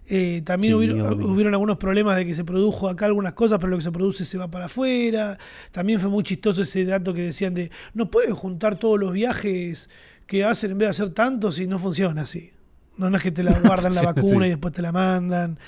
[0.08, 3.70] Eh, también Sí, hubieron, hubieron algunos problemas de que se produjo acá algunas cosas, pero
[3.70, 5.38] lo que se produce se va para afuera.
[5.70, 9.88] También fue muy chistoso ese dato que decían de no pueden juntar todos los viajes
[10.26, 12.50] que hacen en vez de hacer tantos y no funciona así.
[12.96, 14.46] No, no es que te la guardan la vacuna sí.
[14.46, 15.58] y después te la mandan.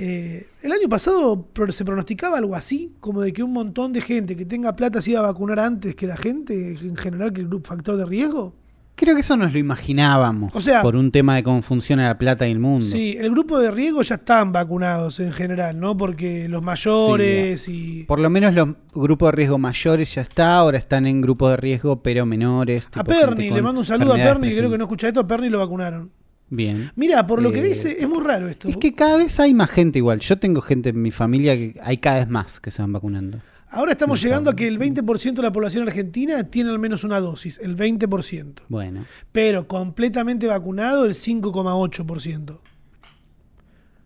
[0.00, 4.36] Eh, el año pasado se pronosticaba algo así, como de que un montón de gente
[4.36, 7.48] que tenga plata se iba a vacunar antes que la gente, en general, que el
[7.48, 8.54] grupo factor de riesgo.
[8.94, 10.52] Creo que eso nos lo imaginábamos.
[10.54, 12.84] O sea- por un tema de cómo funciona la plata y el mundo.
[12.84, 15.96] Sí, el grupo de riesgo ya están vacunados en general, ¿no?
[15.96, 18.04] Porque los mayores y...
[18.04, 21.56] Por lo menos los grupos de riesgo mayores ya está, ahora están en grupos de
[21.58, 22.88] riesgo pero menores.
[22.94, 25.20] A Perni, con le mando un saludo a Perni, que creo que no escucha esto,
[25.20, 26.10] a Perni lo vacunaron.
[26.50, 26.90] Bien.
[26.96, 28.68] Mira, por lo que Eh, dice, es muy raro esto.
[28.68, 30.20] Es que cada vez hay más gente igual.
[30.20, 33.38] Yo tengo gente en mi familia que hay cada vez más que se van vacunando.
[33.70, 37.20] Ahora estamos llegando a que el 20% de la población argentina tiene al menos una
[37.20, 38.62] dosis, el 20%.
[38.68, 39.04] Bueno.
[39.30, 42.60] Pero completamente vacunado el 5,8%.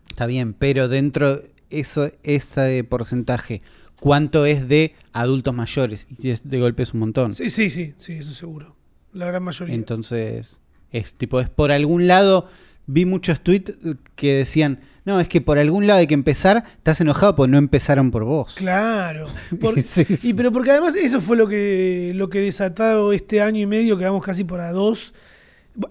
[0.09, 3.61] Está bien, pero dentro eso, ese porcentaje,
[4.01, 6.07] ¿cuánto es de adultos mayores?
[6.09, 7.33] Y de golpe es un montón.
[7.33, 8.75] Sí, sí, sí, sí, eso seguro.
[9.13, 9.75] La gran mayoría.
[9.75, 10.59] Entonces,
[10.93, 12.47] es tipo, es por algún lado.
[12.85, 13.73] Vi muchos tweets
[14.15, 17.57] que decían, no, es que por algún lado hay que empezar, estás enojado porque no
[17.57, 18.55] empezaron por vos.
[18.55, 19.27] Claro.
[19.59, 19.75] Por-.
[20.23, 23.97] Y pero porque además eso fue lo que lo que desatado este año y medio,
[23.97, 25.13] que vamos casi por a dos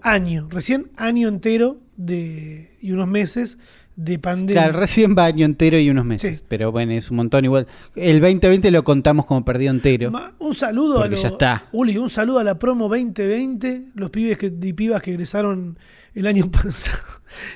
[0.01, 3.59] años, recién año entero de y unos meses
[3.95, 4.63] de pandemia.
[4.63, 6.45] Claro, recién va año entero y unos meses, Sí.
[6.47, 7.67] pero bueno, es un montón igual.
[7.95, 10.09] El 2020 lo contamos como perdido entero.
[10.11, 11.65] Ma- un saludo a los ya está.
[11.71, 15.77] Uli, un saludo a la promo 2020, los pibes que, y pibas que egresaron
[16.15, 16.97] el año pasado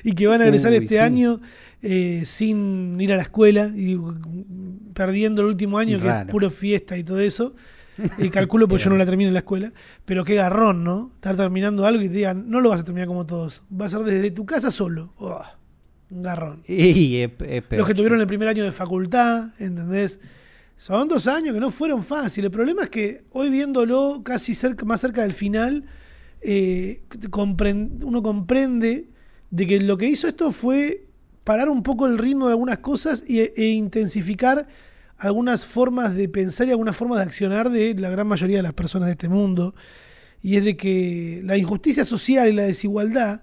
[0.04, 0.98] y que van a egresar Uy, este sí.
[0.98, 1.40] año
[1.82, 6.50] eh, sin ir a la escuela y mm, perdiendo el último año que es puro
[6.50, 7.54] fiesta y todo eso.
[8.18, 9.72] Y calculo porque yo no la termino en la escuela,
[10.04, 11.10] pero qué garrón, ¿no?
[11.16, 13.88] Estar terminando algo y te digan, no lo vas a terminar como todos, va a
[13.88, 15.12] ser desde tu casa solo.
[15.18, 15.40] Oh,
[16.10, 16.62] un garrón.
[16.68, 18.22] Y es- es peor, Los que tuvieron sí.
[18.22, 20.20] el primer año de facultad, ¿entendés?
[20.76, 22.46] Son dos años que no fueron fáciles.
[22.46, 25.84] El problema es que hoy viéndolo casi cerca, más cerca del final,
[26.40, 27.02] eh,
[28.02, 29.08] uno comprende
[29.50, 31.06] de que lo que hizo esto fue
[31.44, 34.66] parar un poco el ritmo de algunas cosas y- e intensificar
[35.16, 38.74] algunas formas de pensar y algunas formas de accionar de la gran mayoría de las
[38.74, 39.74] personas de este mundo.
[40.42, 43.42] Y es de que la injusticia social y la desigualdad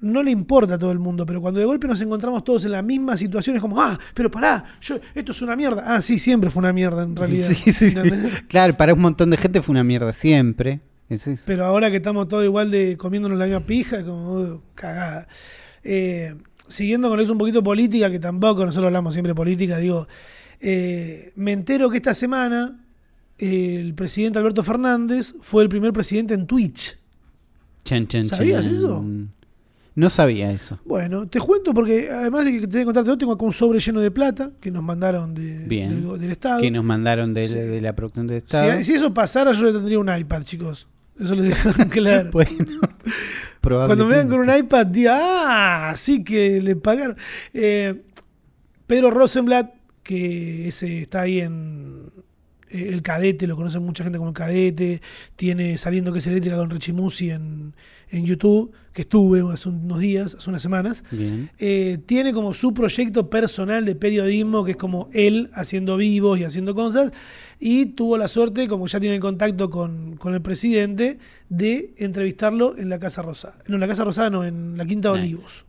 [0.00, 2.72] no le importa a todo el mundo, pero cuando de golpe nos encontramos todos en
[2.72, 5.84] la misma situación es como, ah, pero pará, yo, esto es una mierda.
[5.86, 7.48] Ah, sí, siempre fue una mierda en realidad.
[7.64, 7.96] Sí, sí, sí.
[8.48, 10.80] Claro, para un montón de gente fue una mierda siempre.
[11.08, 11.42] Es eso.
[11.46, 15.26] Pero ahora que estamos todos igual de comiéndonos la misma pija, como uh, cagada.
[15.82, 16.34] Eh,
[16.68, 20.06] siguiendo con eso un poquito política, que tampoco nosotros hablamos siempre de política, digo,
[20.60, 22.80] eh, me entero que esta semana
[23.38, 26.96] eh, el presidente Alberto Fernández fue el primer presidente en Twitch.
[27.84, 28.74] Chan, chan, ¿Sabías chan.
[28.74, 29.04] eso?
[29.94, 30.78] No sabía eso.
[30.84, 34.10] Bueno, te cuento porque además de que te contarte, tengo acá un sobre lleno de
[34.10, 36.60] plata que nos mandaron de- del, del Estado.
[36.60, 37.54] Que nos mandaron de, Sí.
[37.54, 38.78] de la producción de Estado.
[38.78, 40.86] Si, si eso pasara, yo le tendría un iPad, chicos.
[41.18, 42.30] Eso lo dejo claro.
[42.32, 42.56] Bueno,
[43.60, 45.18] Cuando me vean con un iPad, diga,
[45.90, 47.16] ah, sí que le pagaron.
[47.52, 48.00] Eh,
[48.86, 52.06] Pedro Rosenblatt, que ese está ahí en
[52.70, 55.02] eh, El Cadete, lo conoce mucha gente como El Cadete,
[55.36, 57.74] tiene Saliendo que es eléctrica con Richie Musi en,
[58.10, 61.04] en YouTube, que estuve hace unos días, hace unas semanas.
[61.58, 66.44] Eh, tiene como su proyecto personal de periodismo, que es como él haciendo vivos y
[66.44, 67.12] haciendo cosas,
[67.60, 72.76] y tuvo la suerte, como ya tiene el contacto con, con el presidente, de entrevistarlo
[72.76, 73.58] en la Casa Rosada.
[73.68, 75.34] No, en la Casa Rosada, no, en la Quinta de Nice.
[75.34, 75.64] Olivos.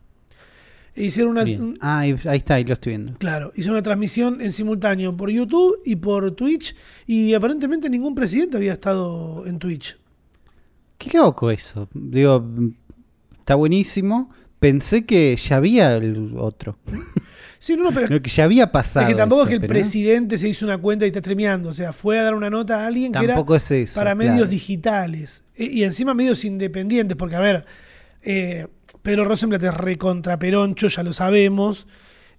[0.94, 1.62] E hicieron una, Bien.
[1.62, 3.14] un- Ah, ahí, ahí está, ahí lo estoy viendo.
[3.18, 6.74] claro, hicieron una transmisión en simultáneo por YouTube y por Twitch,
[7.06, 9.96] y aparentemente ningún presidente había estado en Twitch.
[11.10, 11.88] Qué loco eso.
[11.94, 12.44] Digo,
[13.38, 14.30] está buenísimo.
[14.60, 16.78] Pensé que ya había el otro.
[17.58, 19.06] Sí, no, no, pero que ya había pasado.
[19.06, 21.18] es que tampoco esto, es que el pero presidente se hizo una cuenta y está
[21.20, 21.70] streameando.
[21.70, 23.94] O sea, fue a dar una nota a alguien que era es eso.
[23.94, 24.30] para claro.
[24.32, 25.42] medios digitales.
[25.56, 27.64] E- Y encima medios independientes, porque a ver,
[28.22, 28.68] eh,
[29.02, 31.86] Pedro Rosenblatt es recontra peroncho, ya lo sabemos.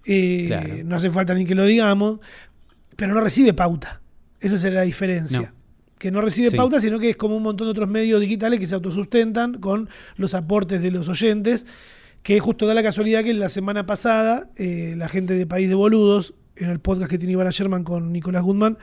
[0.06, 0.74] Eh, Claro.
[0.86, 2.20] No hace falta ni que lo digamos,
[2.96, 4.00] pero no recibe pauta.
[4.40, 5.40] Esa es la diferencia.
[5.40, 5.53] No.
[6.04, 6.56] Que no recibe Sí.
[6.58, 9.88] pauta, sino que es como un montón de otros medios digitales que se autosustentan con
[10.18, 11.66] los aportes de los oyentes.
[12.22, 15.74] Que justo da la casualidad que la semana pasada, eh, la gente de País de
[15.74, 18.76] Boludos, en el podcast que tiene Ivana Sherman con Nicolás Goodman,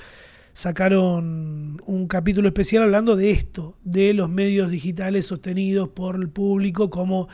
[0.53, 6.89] sacaron un capítulo especial hablando de esto, de los medios digitales sostenidos por el público,
[6.89, 7.27] como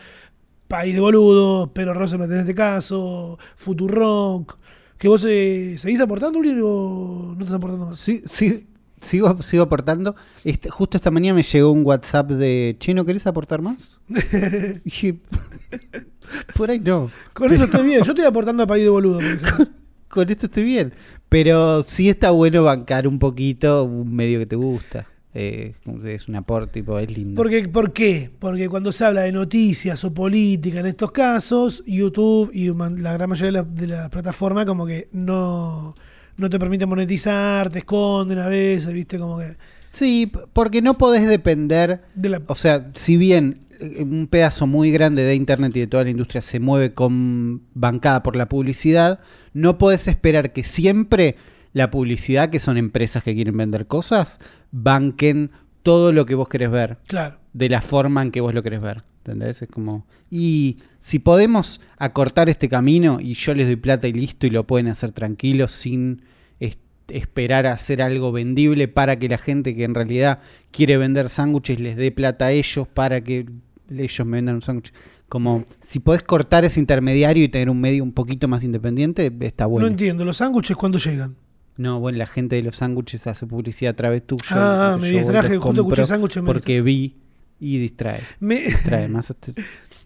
[0.68, 4.58] País de Boludos, Pero Rosenblatt en este caso, Futurock.
[4.98, 8.00] ¿Que vos eh, seguís aportando, Uli, o no estás aportando más?
[8.00, 8.68] Sí, sí,
[9.02, 10.16] sigo, sigo aportando.
[10.44, 14.00] Este, justo esta mañana me llegó un WhatsApp de Che, ¿no querés aportar más?
[14.84, 15.20] Dije,
[16.56, 17.10] por ahí no.
[17.34, 18.04] Con eso estoy bien.
[18.04, 19.68] Yo estoy aportando a País de por ejemplo.
[20.08, 20.94] Con esto estoy bien.
[21.30, 25.08] Pero sí está bueno bancar un poquito un medio que te gusta.
[25.40, 25.76] Eh,
[26.06, 27.36] es un aporte, tipo, es lindo.
[27.36, 28.32] Porque, ¿Por qué?
[28.40, 33.30] Porque cuando se habla de noticias o política en estos casos, YouTube y la gran
[33.30, 35.94] mayoría de la, de la plataforma como que no,
[36.38, 39.56] no te permite monetizar, te esconden a veces, viste, como que...
[39.90, 44.92] Sí, porque no podés depender De la, O sea, si bien eh, un pedazo muy
[44.92, 49.20] grande de Internet y de toda la industria se mueve con bancada por la publicidad,
[49.54, 51.36] no puedes esperar que siempre
[51.74, 54.40] la publicidad, que son empresas que quieren vender cosas,
[54.72, 55.52] banquen
[55.84, 57.38] todo lo que vos querés ver, claro.
[57.54, 59.02] de la forma en que vos lo querés ver.
[59.28, 59.62] ¿Entendés?
[59.62, 60.06] Es como.
[60.32, 64.66] Y si podemos acortar este camino y yo les doy plata y listo y lo
[64.66, 66.22] pueden hacer tranquilos sin
[66.62, 66.78] es-
[67.10, 70.40] esperar a hacer algo vendible para que la gente que en realidad
[70.72, 73.46] quiere vender sándwiches les dé plata a ellos para que
[73.90, 74.94] ellos me vendan un sándwich.
[75.28, 79.66] Como si podés cortar ese intermediario y tener un medio un poquito más independiente, está
[79.66, 79.86] bueno.
[79.88, 81.36] No entiendo, ¿los sándwiches cuándo llegan?
[81.76, 84.42] No, bueno, la gente de los sándwiches hace publicidad a través tuyo.
[84.52, 87.16] Ah, me yo distraje, justo escuché sándwiches, Porque vi
[87.60, 88.22] y distrae.
[88.40, 89.30] Me, Distrae más.
[89.30, 89.54] este-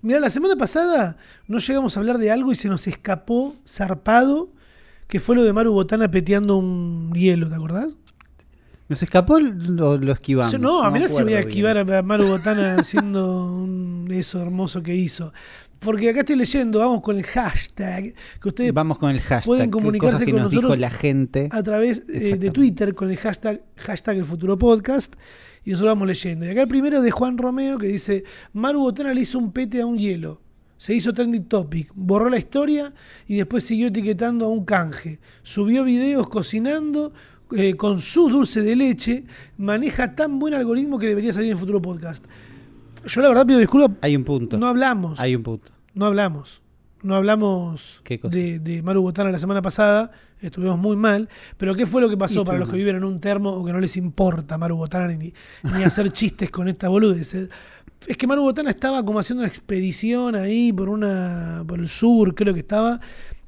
[0.01, 4.49] Mira, la semana pasada no llegamos a hablar de algo y se nos escapó zarpado,
[5.07, 7.89] que fue lo de Maru Botana peteando un hielo, ¿te acordás?
[8.89, 10.51] ¿Nos escapó lo, lo esquivamos?
[10.51, 11.97] Yo no, a me mí si voy a esquivar bien.
[11.97, 15.31] a Maru Botana haciendo un- eso hermoso que hizo.
[15.79, 19.45] Porque acá estoy leyendo, vamos con el hashtag, que ustedes Vamos con el hashtag.
[19.45, 21.47] pueden ¿qué comunicarse cosas que con nos nosotros dijo la gente.
[21.51, 22.51] a través eh, de.
[22.51, 25.15] Twitter con el hashtag, hashtag el futuro podcast
[25.63, 26.45] y nosotros vamos leyendo.
[26.45, 29.51] Y acá el primero es de Juan Romeo que dice, Maru Botana le hizo un
[29.51, 30.41] pete a un hielo.
[30.77, 32.91] Se hizo trending topic, borró la historia
[33.27, 35.19] y después siguió etiquetando a un canje.
[35.43, 37.13] Subió videos cocinando
[37.51, 39.23] eh, con su dulce de leche.
[39.57, 42.25] Maneja tan buen algoritmo que debería salir en futuro podcast.
[43.05, 44.57] Yo la verdad pido disculpas, Hay un punto.
[44.57, 45.19] no hablamos.
[45.19, 45.71] Hay un punto.
[45.93, 46.61] No hablamos.
[47.03, 50.11] No hablamos de, de Maru Botana la semana pasada.
[50.39, 51.29] Estuvimos muy mal.
[51.57, 53.73] Pero ¿qué fue lo que pasó para los que viven en un termo o que
[53.73, 55.33] no les importa Maru Botana ni,
[55.63, 57.33] ni hacer chistes con esta boludez?
[57.35, 57.49] eh?
[58.07, 62.33] Es que Maru Botana estaba como haciendo una expedición ahí por una por el sur,
[62.33, 62.99] creo que estaba,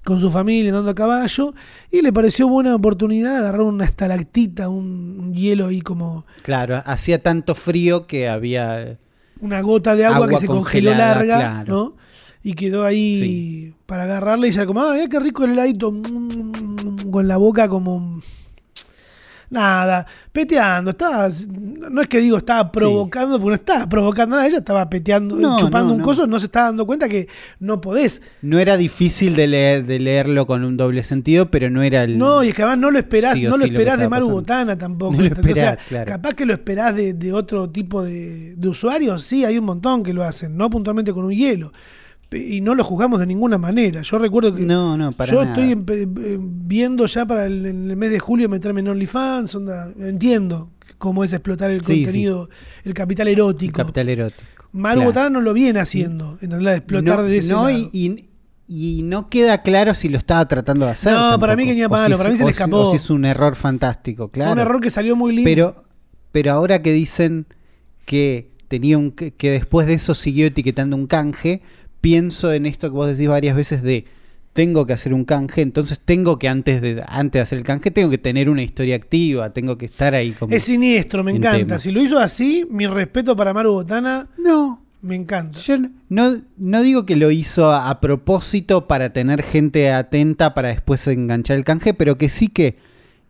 [0.03, 1.53] con su familia andando a caballo.
[1.91, 7.21] Y le pareció buena oportunidad agarrar una estalactita, un, un hielo ahí como Claro, hacía
[7.21, 8.97] tanto frío que había.
[9.39, 11.73] una gota de agua, Agua que se congeló larga, claro.
[11.73, 11.95] ¿no?
[12.43, 15.93] Y quedó ahí para agarrarla y ya como, ah, qué rico el heladito,
[17.11, 18.21] con la boca como...
[19.49, 21.29] Nada, peteando, estaba,
[21.91, 25.59] no es que digo estaba provocando, porque no estaba provocando nada, ella estaba peteando, No,
[25.59, 26.03] chupando no, un no.
[26.03, 27.27] coso, no se estaba dando cuenta que
[27.59, 28.23] no podés.
[28.41, 32.17] No era difícil de, leer- de leerlo con un doble sentido, pero no era el.
[32.17, 34.25] No, y es que además no lo esperás, Sí no lo sí esperás de Maru
[34.25, 34.41] pasando.
[34.41, 35.17] Botana tampoco.
[35.17, 36.11] O sea, claro.
[36.11, 40.01] capaz que lo esperás de, de otro tipo de, de usuarios, sí, hay un montón
[40.01, 41.71] que lo hacen, no puntualmente con un hielo.
[42.35, 44.01] Y no lo juzgamos de ninguna manera.
[44.01, 45.55] Yo recuerdo que No, no, para yo nada.
[45.61, 45.75] estoy
[46.39, 51.23] viendo ya para el, en el mes de julio meterme en OnlyFans, onda, entiendo cómo
[51.23, 52.49] es explotar el Sí, contenido,
[52.83, 53.77] el capital erótico.
[53.77, 54.43] Capital erótico.
[54.71, 55.09] Maru Claro.
[55.09, 56.61] Botana no lo viene haciendo, ¿entendés?
[56.71, 57.71] De explotar no, de ese no, lado.
[57.71, 58.29] y, y-
[58.65, 61.13] y no queda claro si lo estaba tratando de hacer.
[61.13, 62.77] No, para mí que ni a O palo, si- para mí se o le escapó.
[62.87, 64.49] o si es un error fantástico, claro.
[64.51, 65.47] Fue un error que salió muy lindo.
[65.47, 65.83] Pero,
[66.31, 67.45] pero ahora que dicen
[68.05, 71.61] que tenía un que después de eso siguió etiquetando un canje,
[72.03, 74.03] pienso en esto que vos decís varias veces de
[74.51, 77.91] tengo que hacer un canje, entonces tengo que antes de antes de hacer el canje
[77.91, 81.37] tengo que tener una historia activa, tengo que estar ahí como Es siniestro, me en
[81.37, 81.57] encanta.
[81.59, 81.79] tema.
[81.79, 85.59] Si lo hizo así, mi respeto para Maru Botana, No, me encanta.
[85.61, 90.53] yo no- no, no digo que lo hizo a, a propósito para tener gente atenta
[90.53, 92.75] para después enganchar el canje, pero que sí que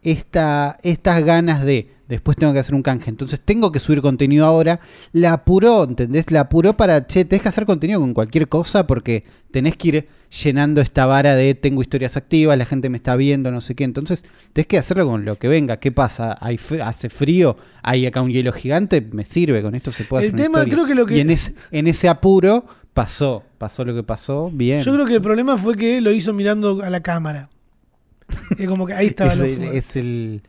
[0.02, 4.46] esta, estas ganas de después tengo que hacer un canje, entonces tengo que subir contenido
[4.46, 4.80] ahora,
[5.12, 6.30] la apuró, ¿entendés?
[6.32, 10.08] La apuró para, che, tenés que hacer contenido con cualquier cosa porque tenés que ir
[10.44, 13.84] llenando esta vara de tengo historias activas, la gente me está viendo, no sé qué,
[13.84, 15.78] entonces tenés que hacerlo con lo que venga.
[15.78, 16.38] ¿Qué pasa?
[16.42, 17.56] ¿Hay ¿Hace frío?
[17.84, 19.02] ¿Hay acá un hielo gigante?
[19.12, 20.74] Me sirve, con esto se puede El hacer una tema, historia.
[20.74, 24.50] creo que lo que- Y en, ese- en ese apuro pasó, pasó lo que pasó,
[24.52, 24.82] bien.
[24.82, 27.50] Yo creo que el problema fue que lo hizo mirando a la cámara.
[28.58, 30.42] Es como que ahí estaba es, el, es el-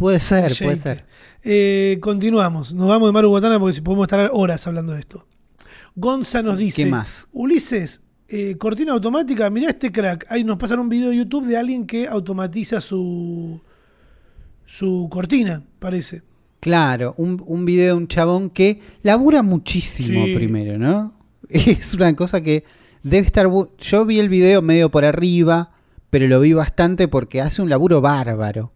[0.00, 1.04] Puede ser, puede ser.
[1.42, 2.72] Eh, continuamos.
[2.72, 5.26] Nos vamos de Maru Guatana porque si podemos estar horas hablando de esto.
[5.94, 7.28] Gonza nos dice: ¿Qué más?
[7.32, 9.50] Ulises, eh, cortina automática.
[9.50, 10.24] Mirá este crack.
[10.30, 13.60] Ahí nos pasaron un video de YouTube de alguien que automatiza su,
[14.64, 16.22] su cortina, parece.
[16.60, 20.34] Claro, un, un video de un chabón que labura muchísimo Sí.
[20.34, 21.12] primero, ¿no?
[21.48, 22.64] Es una cosa que
[23.02, 23.48] debe estar...
[23.78, 25.72] Yo vi el video medio por arriba,
[26.10, 28.72] pero lo vi bastante porque hace un laburo bárbaro.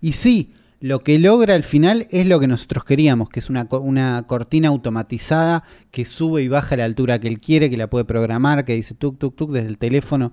[0.00, 0.52] Y sí,
[0.86, 4.24] lo que logra al final es lo que nosotros queríamos, que es una, co- una
[4.26, 8.04] cortina automatizada que sube y baja a la altura que él quiere, que la puede
[8.04, 10.32] programar, que dice tuk tuk tuk desde el teléfono.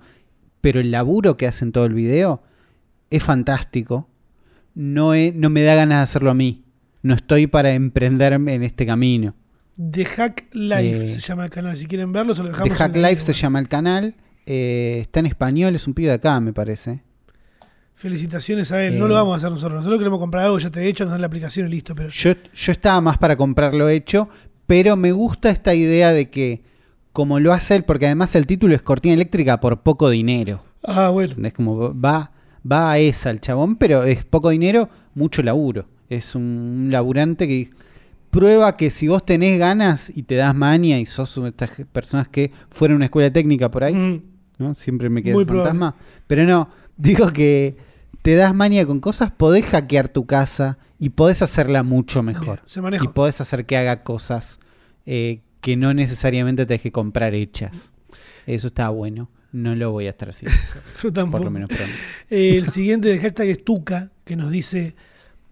[0.60, 2.44] Pero el laburo que hace en todo el video
[3.10, 4.10] es fantástico.
[4.76, 6.66] No, he- no me da ganas de hacerlo a mí.
[7.02, 9.36] No estoy para emprenderme en este camino.
[9.78, 11.78] The Hack Life Eh, se llama el canal.
[11.78, 12.78] Si quieren verlo, se lo The dejamos.
[12.78, 14.16] Hack en la Life se llama el canal.
[14.46, 17.04] eh, está en español, es un pibe de acá, me parece.
[18.02, 18.98] Felicitaciones a él.
[18.98, 19.78] No lo vamos a hacer nosotros.
[19.78, 21.94] Nosotros queremos comprar algo, ya te he hecho, nos dan la aplicación y listo.
[21.94, 24.28] Pero Yo, yo estaba más para comprarlo hecho,
[24.66, 26.64] pero me gusta esta idea de que,
[27.14, 30.64] como lo hace él, porque además el título es Cortina Eléctrica por poco dinero.
[30.84, 31.36] Ah, bueno.
[31.46, 32.32] Es como va,
[32.70, 35.86] va a esa el chabón, pero es poco dinero, mucho laburo.
[36.10, 37.70] Es un laburante que
[38.32, 41.86] prueba que si vos tenés ganas y te das maña y sos una de estas
[41.92, 44.22] personas que fueron a una escuela técnica por ahí, Mm.
[44.58, 44.74] ¿no?
[44.74, 45.96] Siempre me queda fantasma.
[46.26, 47.91] Pero no, digo que
[48.22, 52.58] te das maña con cosas, podés hackear tu casa y podés hacerla mucho mejor.
[52.60, 53.04] Bien, se maneja.
[53.04, 54.60] Y podés hacer que haga cosas
[55.06, 57.94] eh, que no necesariamente tenés que comprar hechas.
[58.46, 59.30] Eso está bueno.
[59.52, 60.58] No lo voy a estar haciendo,
[60.96, 61.44] Yo por tampoco.
[61.44, 61.94] lo menos pronto.
[62.30, 64.96] Eh, el siguiente del hashtag es Tuca, que nos dice: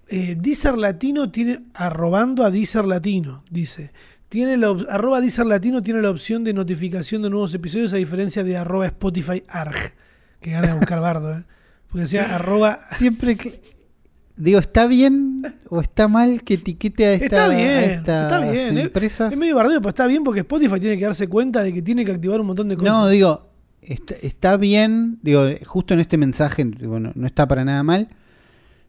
[0.07, 1.63] eh, Deezer Latino tiene.
[1.73, 3.91] Arrobando a Deezer Latino, dice.
[4.29, 8.43] Tiene la, arroba Deezer Latino tiene la opción de notificación de nuevos episodios, a diferencia
[8.43, 9.93] de arroba Spotify ARG.
[10.39, 11.43] Que gana de buscar bardo, ¿eh?
[11.89, 12.79] Porque decía arroba.
[12.97, 13.61] Siempre que.
[14.35, 18.39] Digo, ¿está bien o está mal que etiquete a, esta, Está a bien, estas está
[18.51, 18.77] bien.
[18.77, 19.33] Es- empresas?
[19.33, 22.05] Es medio bardeo, pero está bien porque Spotify tiene que darse cuenta de que tiene
[22.05, 22.93] que activar un montón de cosas.
[22.93, 23.49] No, digo,
[23.81, 28.07] está, está bien, digo, justo en este mensaje, bueno, no está para nada mal.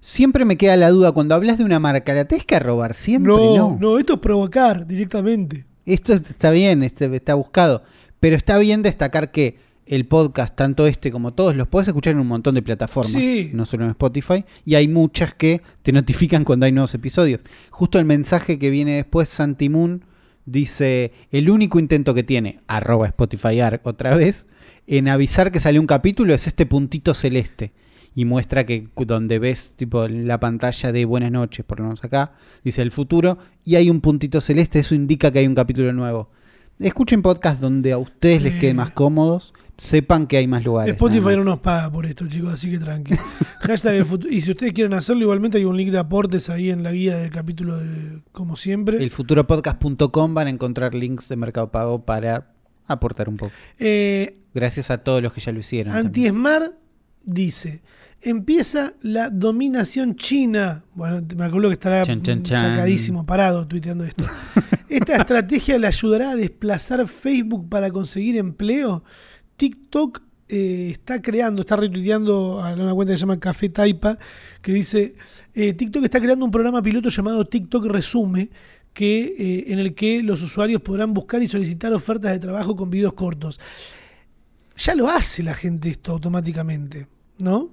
[0.00, 3.32] Siempre me queda la duda, cuando hablas de una marca, ¿la tenés que robar siempre?
[3.32, 5.66] no, No, no, esto es provocar directamente.
[5.84, 7.82] Esto está bien, este, está buscado.
[8.20, 9.58] Pero está bien destacar que
[9.90, 13.50] el podcast, tanto este como todos, los podés escuchar en un montón de plataformas, Sí.
[13.52, 17.40] no solo en Spotify, y hay muchas que te notifican cuando hay nuevos episodios.
[17.70, 20.04] Justo el mensaje que viene después, Santi Moon
[20.46, 24.46] dice, el único intento que tiene, arroba Spotify Arc otra vez,
[24.86, 27.72] en avisar que salió un capítulo es este puntito celeste.
[28.14, 32.32] Y muestra que donde ves tipo la pantalla de buenas noches, por lo menos acá,
[32.64, 36.28] dice el futuro, y hay un puntito celeste, eso indica que hay un capítulo nuevo.
[36.80, 38.44] Escuchen podcast donde a ustedes Sí.
[38.44, 40.92] les quede más cómodos, sepan que hay más lugares.
[40.92, 43.14] Spotify nada no nos paga por esto, chicos, así que tranqui.
[43.60, 44.30] Hashtag el futuro.
[44.32, 47.16] Y si ustedes quieren hacerlo, igualmente hay un link de aportes ahí en la guía
[47.16, 49.02] del capítulo, de, como siempre.
[49.02, 52.52] Elfuturopodcast.com van a encontrar links de Mercado Pago para
[52.86, 53.52] aportar un poco.
[53.78, 55.94] Eh, Gracias a todos los que ya lo hicieron.
[55.94, 56.74] Antiesmar
[57.24, 57.80] dice:
[58.20, 60.84] Empieza la dominación china.
[60.94, 62.58] Bueno, me acuerdo que estará Chan, chan, chan.
[62.58, 64.24] sacadísimo, parado, tuiteando esto.
[64.90, 69.04] Esta estrategia le ayudará a desplazar Facebook para conseguir empleo.
[69.60, 74.16] TikTok eh, está creando, está retuiteando a una cuenta que se llama Café Taipa,
[74.62, 75.14] que dice,
[75.52, 78.48] eh, TikTok está creando un programa piloto llamado TikTok Resume,
[78.94, 82.88] que, eh, en el que los usuarios podrán buscar y solicitar ofertas de trabajo con
[82.88, 83.60] videos cortos.
[84.78, 87.06] Ya lo hace la gente esto automáticamente,
[87.38, 87.68] ¿no?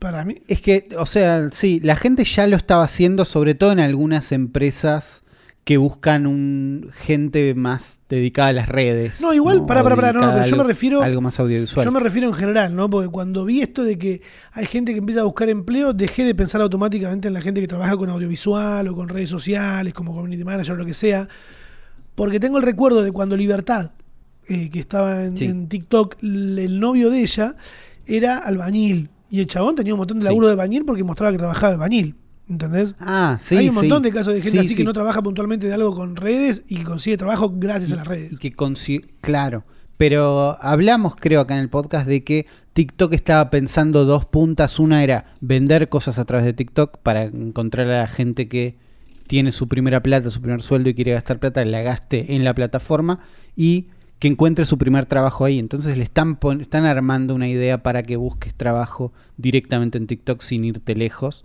[0.00, 0.42] Para mí.
[0.48, 4.32] Es que, o sea, sí, la gente ya lo estaba haciendo, sobre todo en algunas
[4.32, 5.21] empresas
[5.64, 9.20] que buscan un gente más dedicada a las redes.
[9.20, 11.84] No, igual, pará, O pará, pará, no, no, pero yo me refiero- Algo más audiovisual.
[11.84, 12.90] Yo me refiero en general, ¿no?
[12.90, 16.34] Porque cuando vi esto de que hay gente que empieza a buscar empleo, dejé de
[16.34, 20.42] pensar automáticamente en la gente que trabaja con audiovisual o con redes sociales, como community
[20.44, 21.28] manager o lo que sea.
[22.16, 23.92] Porque tengo el recuerdo de cuando Libertad,
[24.48, 25.44] eh, que estaba en, Sí.
[25.44, 27.54] en TikTok, el novio de ella
[28.06, 29.10] era albañil.
[29.30, 30.28] Y el chabón tenía un montón de Sí.
[30.28, 32.16] laburo de albañil porque mostraba que trabajaba de albañil.
[32.48, 32.94] ¿Entendés?
[33.00, 33.56] Ah, sí.
[33.56, 33.80] Hay un sí.
[33.80, 34.76] montón de casos de gente Sí, así sí.
[34.76, 38.06] que no trabaja puntualmente de algo con redes y que consigue trabajo gracias a las
[38.06, 38.32] redes.
[38.32, 38.54] Y que
[39.20, 39.64] claro.
[39.96, 44.78] Pero hablamos, creo, acá en el podcast de que TikTok estaba pensando dos puntas.
[44.78, 48.76] Una era vender cosas a través de TikTok para encontrar a la gente que
[49.26, 52.54] tiene su primera plata, su primer sueldo y quiere gastar plata, la gaste en la
[52.54, 53.20] plataforma
[53.56, 53.86] y
[54.18, 55.58] que encuentre su primer trabajo ahí.
[55.58, 60.64] Entonces le están, están armando una idea para que busques trabajo directamente en TikTok sin
[60.64, 61.44] irte lejos.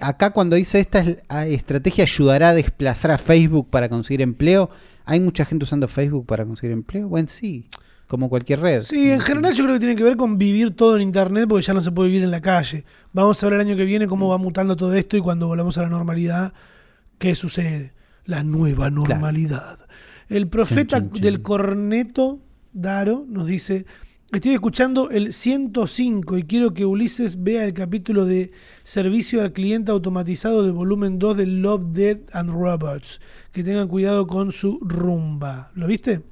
[0.00, 4.70] Acá cuando dice esta es- a- estrategia ayudará a desplazar a Facebook para conseguir empleo,
[5.08, 7.06] ¿Hay mucha gente usando Facebook para conseguir empleo?
[7.08, 7.68] Bueno, sí,
[8.08, 8.82] como cualquier red.
[8.82, 11.64] Sí, en general yo creo que tiene que ver con vivir todo en internet porque
[11.64, 12.84] ya no se puede vivir en la calle.
[13.12, 15.78] Vamos a ver el año que viene cómo va mutando todo esto y cuando volvamos
[15.78, 16.52] a la normalidad,
[17.18, 17.92] ¿qué sucede?
[18.24, 19.78] La nueva normalidad.
[20.28, 21.22] El profeta Chin, chin, chin.
[21.22, 22.40] del corneto,
[22.72, 23.86] Daro, nos dice,
[24.32, 28.50] estoy escuchando el 105 y quiero que Ulises vea el capítulo de
[28.82, 33.20] servicio al cliente automatizado del volumen 2 de Love, Dead and Robots.
[33.52, 35.70] Que tengan cuidado con su rumba.
[35.74, 36.22] ¿Lo viste?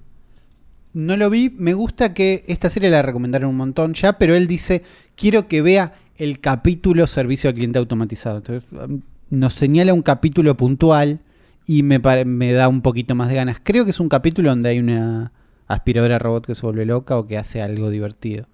[0.92, 4.47] No lo vi, me gusta que esta serie la recomendaron un montón ya, pero él
[4.47, 4.82] dice,
[5.16, 8.36] quiero que vea el capítulo servicio al cliente automatizado.
[8.38, 11.20] Entonces, um, nos señala un capítulo puntual
[11.66, 13.59] y me, me da un poquito más de ganas.
[13.62, 15.32] Creo que es un capítulo donde hay una
[15.66, 18.48] aspiradora robot que se vuelve loca o que hace algo divertido.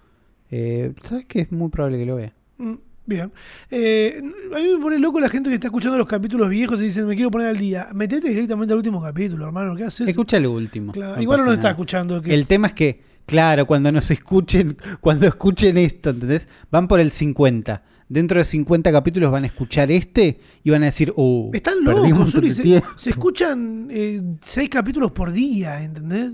[0.50, 1.40] Eh, ¿Sabes qué?
[1.42, 2.32] Es muy probable que lo vea.
[2.58, 2.74] Mm,
[3.06, 3.32] Bien.
[3.70, 4.20] Eh,
[4.54, 7.06] a mí me pone loco la gente que está escuchando los capítulos viejos y dicen,
[7.08, 7.88] me quiero poner al día.
[7.92, 9.74] Metete directamente al último capítulo, hermano.
[9.74, 10.08] ¿Qué haces?
[10.08, 10.92] Escucha lo último.
[10.92, 12.22] Claro, no igual pasa uno está escuchando.
[12.22, 16.46] Que El tema es que, claro, cuando nos escuchen, cuando escuchen esto, ¿entendés?
[16.70, 17.82] Van por el 50.
[18.08, 22.34] Dentro de 50 capítulos van a escuchar este y van a decir, uh, Están locos,
[22.36, 22.88] Uri, se, tiempo".
[22.96, 26.32] se escuchan eh, seis capítulos por día, ¿entendés?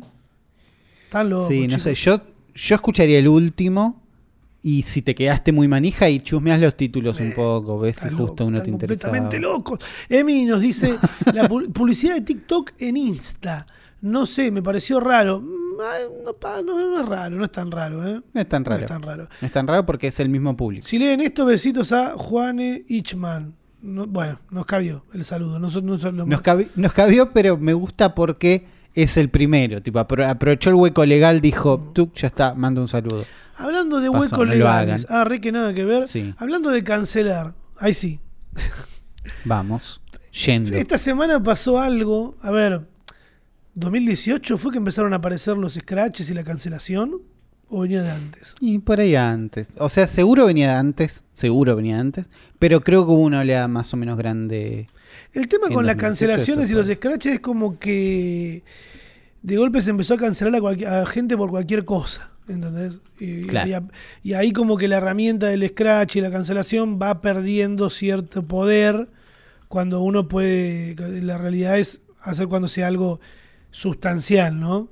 [1.19, 1.49] Están locos.
[1.49, 1.83] Sí, no chicos.
[1.83, 2.21] sé, yo,
[2.55, 4.03] yo escucharía el último
[4.63, 8.09] y si te quedaste muy manija y chusmeas los títulos un Eh, poco, ves si
[8.11, 9.09] justo uno te interesa.
[9.09, 9.79] completamente locos.
[10.09, 10.97] Emi nos dice
[11.33, 13.67] la pu- publicidad de TikTok en Insta.
[14.01, 15.41] No sé, me pareció raro.
[15.41, 18.21] Mm, No, no- no es raro, no es tan raro, ¿eh?
[18.33, 18.83] No es tan No raro.
[18.83, 19.29] es tan raro.
[19.41, 20.87] No es tan raro porque es el mismo público.
[20.87, 23.55] Si leen esto, besitos a Juane Ichman.
[23.83, 25.59] No- bueno, nos cabió el saludo.
[25.59, 25.81] No, no
[26.13, 28.67] Nos, más- cabi- nos cabió, pero me gusta porque
[28.97, 29.81] es el primero.
[29.83, 33.25] Tipo, apro- aprovechó el hueco legal, dijo, tú ya está, manda un saludo.
[33.57, 35.07] Hablando de huecos no legales.
[35.09, 36.09] Ah, re que nada que ver.
[36.09, 36.35] Sí.
[36.39, 37.55] Hablando de cancelar.
[37.79, 38.21] Ahí sí.
[39.45, 40.01] Vamos,
[40.33, 40.77] yendo.
[40.77, 42.37] Esta semana pasó algo.
[42.41, 42.83] A ver,
[43.79, 47.21] ¿2018 fue que empezaron a aparecer los scratches y la cancelación?
[47.69, 48.55] ¿O venía de antes?
[48.61, 49.69] Y por ahí antes.
[49.79, 53.41] O sea, seguro venía de antes, seguro venía de antes, pero creo que hubo una
[53.41, 54.87] oleada más o menos grande.
[55.33, 58.63] El tema con las 2018 cancelaciones y los scratches es como que
[59.43, 62.31] de golpe se empezó a cancelar a, gente por cualquier cosa.
[62.49, 62.93] ¿Entendés?
[63.19, 63.69] Y, Claro.
[63.69, 63.83] y a-
[64.23, 69.09] y ahí como que la herramienta del scratch y la cancelación va perdiendo cierto poder
[69.67, 70.95] cuando uno puede...
[71.23, 73.19] La realidad es hacer cuando sea algo
[73.73, 74.89] sustancial, ¿no?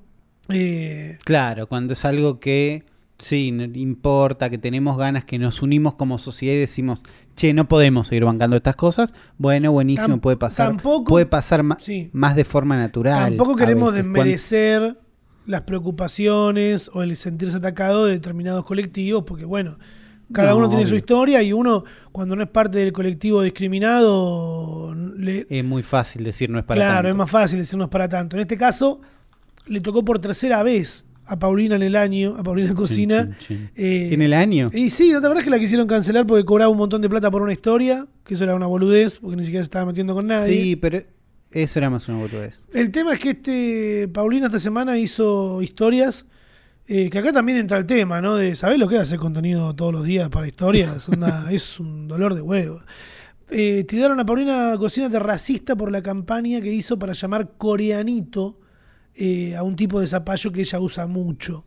[0.49, 2.85] Eh, Claro, cuando es algo que
[3.19, 7.03] sí, no importa, que tenemos ganas, que nos unimos como sociedad y decimos,
[7.37, 9.15] che, no podemos seguir bancando estas cosas.
[9.39, 10.69] Bueno, buenísimo, puede pasar.
[10.69, 12.11] tampoco- puede pasar sí.
[12.13, 13.31] más de forma natural.
[13.37, 14.99] Tampoco queremos desmerecer
[15.47, 19.79] las preocupaciones o el sentirse atacado de determinados colectivos, porque bueno,
[20.33, 24.95] cada No, uno tiene su historia y uno, cuando no es parte del colectivo discriminado,
[25.17, 27.09] le, Es muy fácil decir no es para claro, tanto.
[27.11, 28.37] es más fácil decir no es para tanto.
[28.37, 29.01] En este caso,
[29.67, 33.37] le tocó por tercera vez a Paulina en el año, a Paulina Cocina.
[33.39, 33.71] chin, chin.
[33.75, 34.71] eh, ¿En el año?
[34.75, 37.31] y sí, ¿no te acuerdas que la quisieron cancelar porque cobraba un montón de plata
[37.31, 38.07] por una historia?
[38.25, 40.63] Que eso era una boludez, porque ni siquiera se estaba metiendo con nadie.
[40.63, 41.03] Sí, pero
[41.51, 42.55] eso era más una boludez.
[42.73, 46.27] El tema es que este Paulina esta semana hizo historias,
[46.87, 48.37] eh, que acá también entra el tema, ¿no?
[48.37, 51.09] De, ¿sabés lo que es hacer contenido todos los días para historias?
[51.09, 52.83] Onda, es un dolor de huevo.
[53.51, 58.59] Eh, tiraron a Paulina Cocina de racista por la campaña que hizo para llamar coreanito
[59.15, 61.65] eh, a un tipo de zapallo que ella usa mucho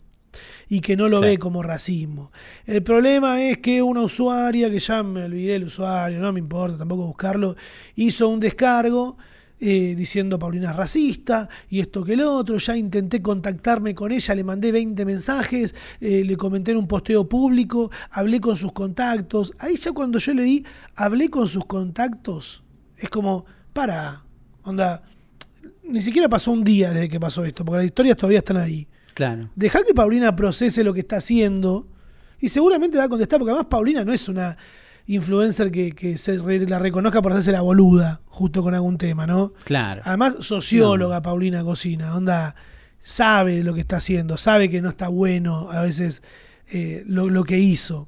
[0.69, 1.31] y que no lo Claro.
[1.31, 2.31] ve como racismo.
[2.65, 6.77] El problema es que una usuaria, que ya me olvidé el usuario, no me importa
[6.77, 7.55] tampoco buscarlo,
[7.95, 9.17] hizo un descargo
[9.59, 12.57] eh, diciendo Paulina es racista y esto que el otro.
[12.57, 17.27] Ya intenté contactarme con ella, le mandé 20 mensajes, eh, le comenté en un posteo
[17.27, 19.53] público, hablé con sus contactos.
[19.57, 20.63] Ahí ya cuando yo leí,
[20.95, 22.63] hablé con sus contactos,
[22.97, 24.23] es como, para,
[24.63, 25.01] onda,
[25.89, 28.87] ni siquiera pasó un día desde que pasó esto, porque las historias todavía están ahí.
[29.13, 29.49] Claro.
[29.55, 31.87] Deja que Paulina procese lo que está haciendo
[32.39, 34.57] y seguramente va a contestar, porque además Paulina no es una
[35.07, 39.25] influencer que, que se re- la reconozca por hacerse la boluda justo con algún tema,
[39.25, 39.53] ¿no?
[39.63, 40.01] Claro.
[40.03, 42.55] Además, socióloga Paulina Cocina, onda,
[43.01, 46.21] sabe lo que está haciendo, sabe que no está bueno a veces
[46.69, 48.07] eh, lo, lo que hizo.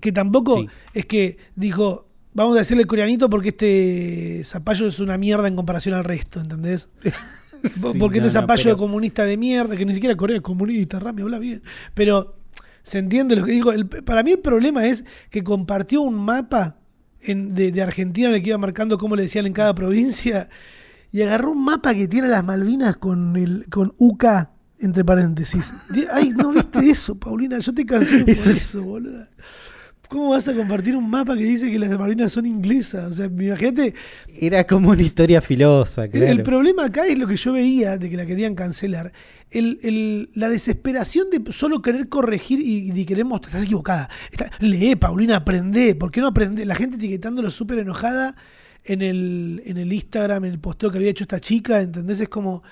[0.00, 0.68] Que tampoco Sí.
[0.94, 5.94] es que dijo, vamos a decirle coreanito porque este zapallo es una mierda en comparación
[5.94, 6.88] al resto, ¿entendés?
[7.60, 10.42] Sí, porque no, este no, zapallo pero- comunista de mierda, que ni siquiera Corea es
[10.42, 11.60] comunista, Rami habla bien.
[11.92, 12.36] Pero
[12.84, 13.72] se entiende lo que digo.
[13.72, 16.76] El- para mí el problema es que compartió un mapa
[17.20, 20.48] en- de, de Argentina en el que iba marcando cómo le decían en cada provincia
[21.10, 24.24] y agarró un mapa que tiene las Malvinas con el con UK
[24.78, 25.72] entre paréntesis.
[26.12, 29.30] Ay, no viste eso, Paulina, yo te cansé por eso, boluda.
[30.08, 33.12] ¿Cómo vas a compartir un mapa que dice que las Malvinas son inglesas?
[33.12, 33.94] O sea, imagínate,
[34.40, 36.26] Era como una historia filosa, el, claro.
[36.26, 39.12] el problema acá es lo que yo veía de que la querían cancelar.
[39.50, 44.08] El, el- la desesperación de solo querer corregir y de querer mostrar, estás equivocada.
[44.32, 45.94] Está- lee, Paulina, aprende.
[45.94, 46.64] ¿Por qué no aprende?
[46.64, 48.34] La gente etiquetándolo súper enojada
[48.84, 52.20] en el, en el Instagram, en el posteo que había hecho esta chica, ¿entendés?
[52.20, 52.62] Es como,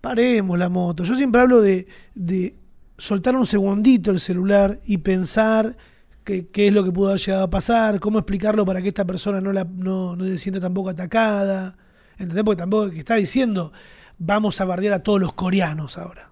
[0.00, 1.04] paremos la moto.
[1.04, 2.54] Yo siempre hablo de, de
[2.98, 5.76] soltar un segundito el celular y pensar
[6.24, 9.04] qué, qué es lo que pudo haber llegado a pasar, cómo explicarlo para que esta
[9.04, 11.76] persona no, la, no, no se sienta tampoco atacada.
[12.18, 12.44] ¿Entendés?
[12.44, 13.72] Porque tampoco que está diciendo
[14.18, 16.30] vamos a bardear a todos los coreanos ahora.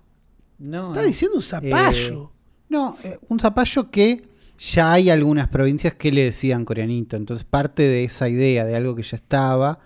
[0.59, 2.32] No, Está diciendo un zapallo.
[2.68, 4.22] No, eh, un zapallo que
[4.59, 7.16] ya hay algunas provincias que le decían coreanito.
[7.16, 9.80] Entonces, parte de esa idea de algo que ya estaba.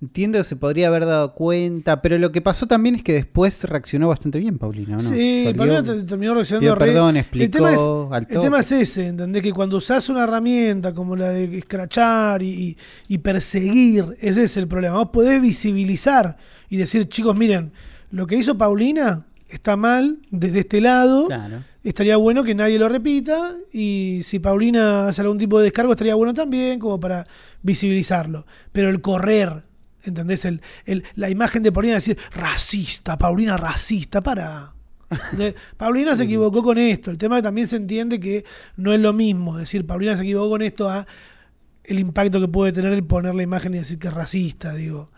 [0.00, 3.64] Entiendo que se podría haber dado cuenta, pero lo que pasó también es que después
[3.64, 4.96] reaccionó bastante bien, Paulina.
[4.96, 5.08] ¿o no?
[5.08, 7.80] Sí, Salió- Paulina te- terminó reaccionando re- perdón, el explicó tema es,
[8.12, 9.42] al el tema es ese, ¿entendés?
[9.42, 12.76] Que cuando usás una herramienta como la de escrachar y, y-
[13.08, 14.98] y perseguir, ese es el problema.
[14.98, 16.36] Vos podés visibilizar
[16.70, 17.72] y decir, chicos, miren,
[18.12, 21.26] lo que hizo Paulina está mal desde este lado.
[21.26, 21.64] Claro.
[21.82, 26.14] Estaría bueno que nadie lo repita y si Paulina hace algún tipo de descargo estaría
[26.14, 27.26] bueno también como para
[27.62, 28.46] visibilizarlo.
[28.72, 29.64] Pero el correr,
[30.04, 30.44] ¿entendés?
[30.44, 34.74] El, el- la imagen de Paulina decir racista, Paulina racista, para.
[35.76, 37.10] Paulina se equivocó con esto.
[37.10, 38.44] El tema es que también se entiende que
[38.76, 41.06] no es lo mismo decir Paulina se equivocó con esto a
[41.84, 45.10] el impacto que puede tener el poner la imagen y decir que es racista, digo.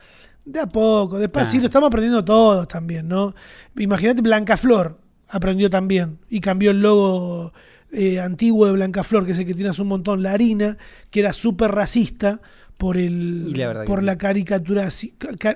[0.45, 1.67] De a poco, despacito, Claro.
[1.67, 3.35] estamos aprendiendo todos también, ¿no?
[3.77, 7.53] Imagínate Blanca Flor aprendió también y cambió el logo
[7.93, 10.77] eh, antiguo de Blanca Flor, que es el que tiene hace un montón, la harina,
[11.11, 12.41] que era súper racista
[12.81, 14.07] por el la por sí.
[14.07, 14.89] la caricatura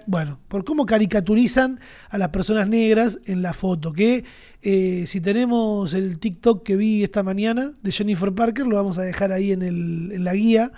[0.07, 4.27] bueno por cómo caricaturizan a las personas negras en la foto que
[4.61, 9.03] eh, si tenemos el TikTok que vi esta mañana de Jennifer Parker lo vamos a
[9.03, 10.71] dejar ahí en, el, en la guía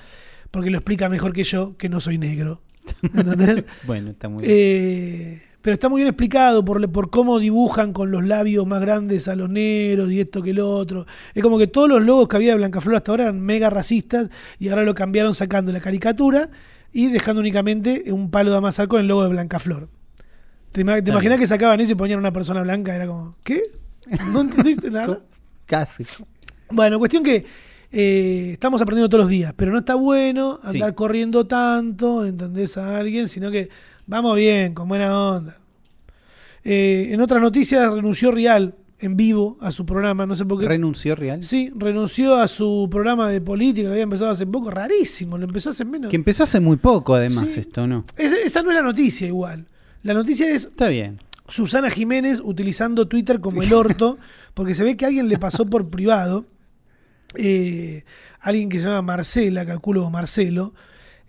[0.53, 2.63] porque lo explica mejor que yo que no soy negro
[3.03, 3.65] ¿entendés?
[3.85, 4.57] Bueno, está muy bien.
[4.57, 9.27] Eh, pero está muy bien explicado por, por cómo dibujan con los labios más grandes
[9.27, 11.07] a los negros y esto que el otro.
[11.35, 14.31] Es como que todos los logos que había de Blancaflor hasta ahora eran mega racistas
[14.61, 16.51] y ahora lo cambiaron sacando la caricatura
[16.93, 19.89] y dejando únicamente un palo de amasar con el logo de Blancaflor.
[20.71, 22.95] ¿Te, te imaginas que sacaban eso y ponían una persona blanca?
[22.95, 23.61] Era como, ¿qué?
[24.33, 25.19] ¿No entendiste nada?
[25.67, 26.07] Casi.
[26.71, 27.45] Bueno, cuestión que
[27.91, 30.95] eh, estamos aprendiendo todos los días, pero no está bueno andar Sí.
[30.95, 32.79] corriendo tanto, ¿entendés?
[32.79, 33.69] A alguien, sino que
[34.07, 35.59] vamos bien, con buena onda.
[36.65, 40.67] Eh, en otra noticia, renunció Rial en vivo a su programa, no sé por qué.
[40.67, 41.45] ¿Renunció Real?
[41.45, 45.71] sí, renunció a su programa de política que había empezado hace poco, rarísimo, lo empezó
[45.71, 46.11] hace menos.
[46.11, 47.61] Que empezó hace muy poco, además, Sí.
[47.61, 48.05] esto, ¿no?
[48.17, 49.67] Esa, esa no es la noticia igual.
[50.03, 51.19] La noticia es Está bien.
[51.49, 54.19] Susana Jiménez utilizando Twitter como el orto,
[54.55, 56.47] porque se ve que alguien le pasó por privado,
[57.37, 58.05] eh,
[58.41, 60.75] alguien que se llama Marcela, calculo Marcelo,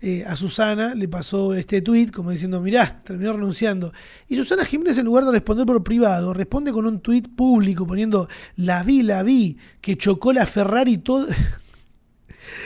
[0.00, 3.92] eh, a Susana le pasó este tweet como diciendo, mirá, terminó renunciando.
[4.28, 8.28] Y Susana Jiménez en lugar de responder por privado, responde con un tweet público poniendo,
[8.56, 11.26] la vi, la vi, que chocó la Ferrari todo...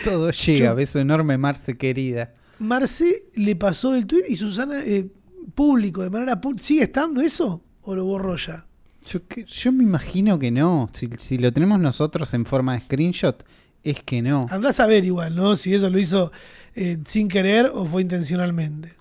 [0.05, 2.33] Todo llega, Yo- beso enorme, Marce querida.
[2.59, 5.09] Marce le pasó el tweet y Susana, eh,
[5.55, 7.63] público, de manera pública, ¿sigue estando eso?
[7.83, 8.67] ¿O lo borró ya?
[9.05, 10.89] Yo, yo me imagino que no.
[10.93, 13.45] Si, si lo tenemos nosotros en forma de screenshot,
[13.83, 14.47] es que no.
[14.51, 15.57] Andás a ver igual, ¿no?
[15.57, 16.31] Si eso lo hizo
[16.75, 18.95] eh, sin querer o fue intencionalmente.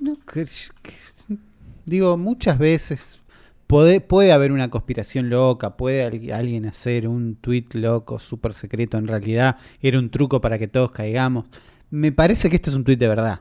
[0.00, 0.46] No, que-
[0.82, 1.36] que-
[1.84, 3.18] digo, muchas veces
[3.66, 8.98] puede, puede haber una conspiración loca, puede al- alguien hacer un tweet loco, súper secreto,
[8.98, 11.46] en realidad era un truco para que todos caigamos.
[11.90, 13.40] Me parece que este es un tweet de verdad.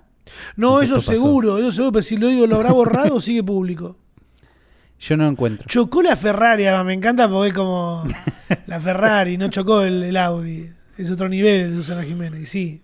[0.55, 3.97] No, ¿Qué eso seguro, eso seguro, pero si lo digo, lo habrá borrado, sigue público.
[4.99, 5.67] Yo no lo encuentro.
[5.67, 8.03] Chocó la Ferrari, me encanta porque es como
[8.67, 10.69] la Ferrari, no chocó el, el Audi.
[11.01, 12.81] Es otro nivel el de Susana Jiménez, sí.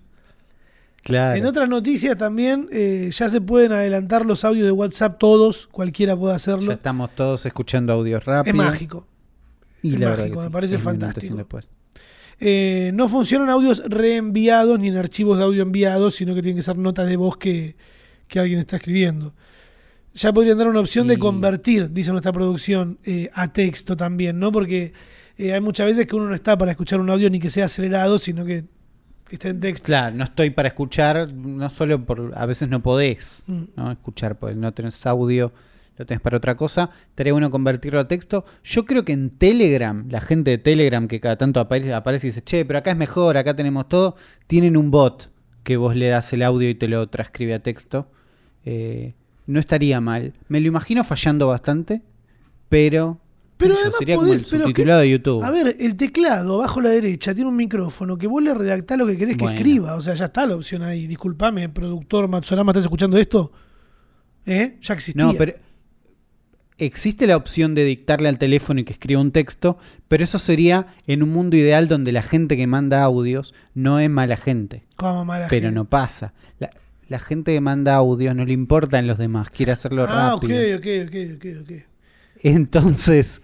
[1.03, 1.37] Claro.
[1.37, 6.17] En otras noticias también eh, ya se pueden adelantar los audios de WhatsApp, todos, cualquiera
[6.17, 6.71] puede Ya hacerlo.
[6.71, 8.57] estamos todos escuchando audios Es rápidos.
[8.57, 9.07] mágico.
[9.81, 11.35] Y es la mágico, me sí, parece es fantástico.
[11.35, 11.69] después.
[12.39, 16.61] Eh, no funcionan audios reenviados ni en archivos de audio enviados, sino que tienen que
[16.63, 17.75] ser notas de voz que,
[18.27, 19.33] que alguien está escribiendo.
[20.13, 24.51] Ya podrían dar una opción de convertir, dice nuestra producción, eh, a texto también, ¿no?
[24.51, 24.91] Porque
[25.37, 27.65] eh, hay muchas veces que uno no está para escuchar un audio ni que sea
[27.65, 28.63] acelerado, sino que,
[29.27, 29.85] que esté en texto.
[29.85, 32.33] Claro, no estoy para escuchar, no solo por.
[32.35, 33.63] A veces no podés Mm.
[33.75, 33.91] ¿no?
[33.91, 35.51] escuchar, porque no tenés audio,
[35.97, 36.89] lo tenés para otra cosa.
[37.09, 38.45] Estaría bueno convertirlo a texto.
[38.63, 42.29] Yo creo que en Telegram, la gente de Telegram que cada tanto aparece, aparece y
[42.31, 44.15] dice, che, pero acá es mejor, acá tenemos todo,
[44.47, 45.29] tienen un bot
[45.63, 48.09] que vos le das el audio y te lo transcribe a texto.
[48.65, 49.13] Eh,
[49.45, 50.33] no estaría mal.
[50.47, 52.01] Me lo imagino fallando bastante,
[52.69, 53.19] pero
[53.57, 55.43] Pero además sería como el podés- pero subtitulado de YouTube.
[55.43, 58.97] A ver, el teclado abajo a la derecha tiene un micrófono que vos le redactás
[58.97, 59.95] lo que querés que escriba.
[59.95, 61.07] O sea, ya está la opción ahí.
[61.07, 63.51] Disculpame, productor Matsorama, ¿estás escuchando esto?
[64.45, 64.77] ¿Eh?
[64.81, 65.23] Ya existía.
[65.25, 65.55] No, pero
[66.77, 69.77] existe la opción de dictarle al teléfono y que escriba un texto,
[70.07, 74.09] pero eso sería en un mundo ideal donde la gente que manda audios no es
[74.09, 75.75] mala gente, Como mala pero gente.
[75.75, 76.33] no pasa.
[76.59, 76.69] La,
[77.09, 80.77] la gente que manda audios no le importan los demás, quiere hacerlo Ah, ok, rápido.
[80.77, 81.83] ok, ok, ok, ok.
[82.43, 83.41] Entonces,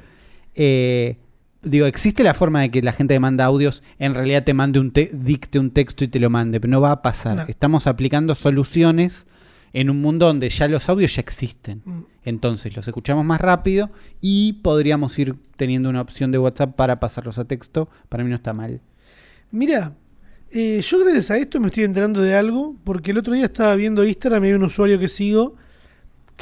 [0.56, 1.18] eh,
[1.62, 4.80] digo, existe la forma de que la gente que manda audios en realidad te mande
[4.80, 7.36] un te- dicte un texto y te lo mande, pero no va a pasar.
[7.38, 7.44] No.
[7.48, 9.26] Estamos aplicando soluciones
[9.74, 11.82] en un mundo donde ya los audios ya existen.
[11.86, 12.02] Mm.
[12.26, 13.90] Entonces los escuchamos más rápido
[14.22, 17.90] y podríamos ir teniendo una opción de WhatsApp para pasarlos a texto.
[18.10, 18.80] Para mí no está mal.
[19.52, 19.94] Mira,
[20.52, 23.76] eh, yo gracias a esto me estoy enterando de algo, porque el otro día estaba
[23.76, 25.56] viendo Instagram y hay un usuario que sigo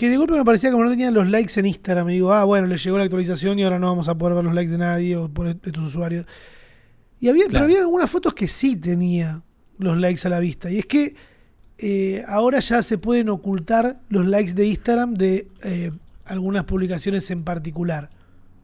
[0.02, 2.08] que de golpe me parecía como no tenía los likes en Instagram.
[2.08, 4.44] Me digo, ah, bueno, le llegó la actualización y ahora no vamos a poder ver
[4.44, 6.26] los likes de nadie o por estos usuarios.
[7.20, 9.44] Y había, pero había algunas fotos que sí tenía
[9.78, 10.72] los likes a la vista.
[10.72, 11.14] Y es que
[11.78, 15.92] eh, ahora ya se pueden ocultar los likes de Instagram de eh,
[16.26, 18.10] algunas publicaciones en particular.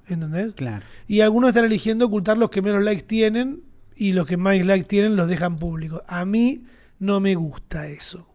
[0.08, 0.56] ¿Entendés?
[0.56, 0.88] Claro.
[1.08, 3.62] Y algunos están eligiendo ocultar los que menos likes tienen
[3.96, 6.02] y los que más likes tienen los dejan públicos.
[6.08, 6.64] A mí
[6.98, 8.28] no me gusta eso.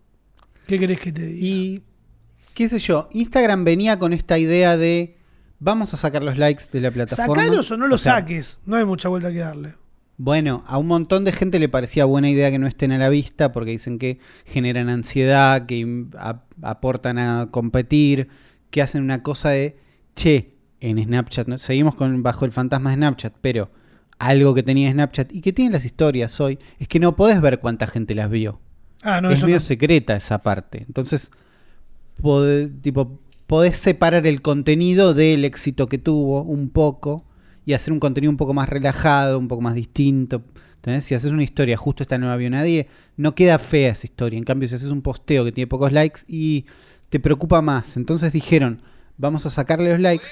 [0.69, 1.45] ¿Qué querés que te diga?
[1.45, 1.83] Y
[2.63, 5.19] qué sé yo, Instagram venía con esta idea de
[5.59, 7.35] vamos a sacar los likes de la plataforma.
[7.43, 8.59] Sacalos o no los sea, saques.
[8.67, 9.75] No hay mucha vuelta que darle.
[10.17, 13.09] Bueno, a un montón de gente le parecía buena idea que no estén a la
[13.09, 18.29] vista porque dicen que generan ansiedad, que ap- aportan a competir,
[18.71, 19.77] que hacen una cosa de,
[20.15, 21.59] che, en Snapchat, ¿no?
[21.59, 23.71] seguimos con bajo el fantasma de Snapchat, pero
[24.19, 27.59] algo que tenía Snapchat y que tiene las historias hoy es que no podés ver
[27.59, 28.61] cuánta gente las vio.
[29.03, 29.65] Ah, no, es eso medio no.
[29.65, 30.85] secreta esa parte.
[30.87, 31.33] Entonces,
[32.21, 37.25] pode- tipo, podés separar el contenido del éxito que tuvo un poco
[37.65, 40.43] y hacer un contenido un poco más relajado, un poco más distinto.
[40.77, 41.05] ¿Entendés?
[41.05, 44.37] Si haces una historia, justo esta no la vio nadie, no queda fea esa historia.
[44.37, 46.67] En cambio, si haces un posteo que tiene pocos likes y
[47.09, 47.97] te preocupa más.
[47.97, 48.83] Entonces dijeron,
[49.17, 50.25] vamos a sacarle los likes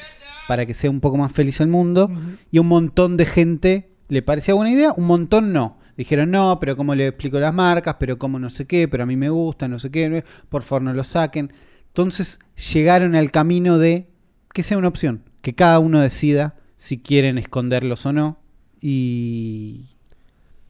[0.49, 2.11] para que sea un poco más feliz el mundo.
[2.51, 5.79] Y un montón de gente le parecía buena idea, un montón no.
[5.97, 9.07] Dijeron, no, pero cómo le explico las marcas, pero cómo no sé qué, pero a
[9.07, 11.53] mí me gusta, no sé qué, por favor no lo saquen.
[11.91, 12.39] Entonces
[12.73, 14.07] llegaron al camino de
[14.53, 18.39] que sea una opción, que cada uno decida si quieren esconderlos o no.
[18.81, 19.87] Y,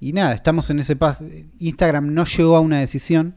[0.00, 1.24] y nada, estamos en ese paso.
[1.58, 3.34] Instagram no llegó a una decisión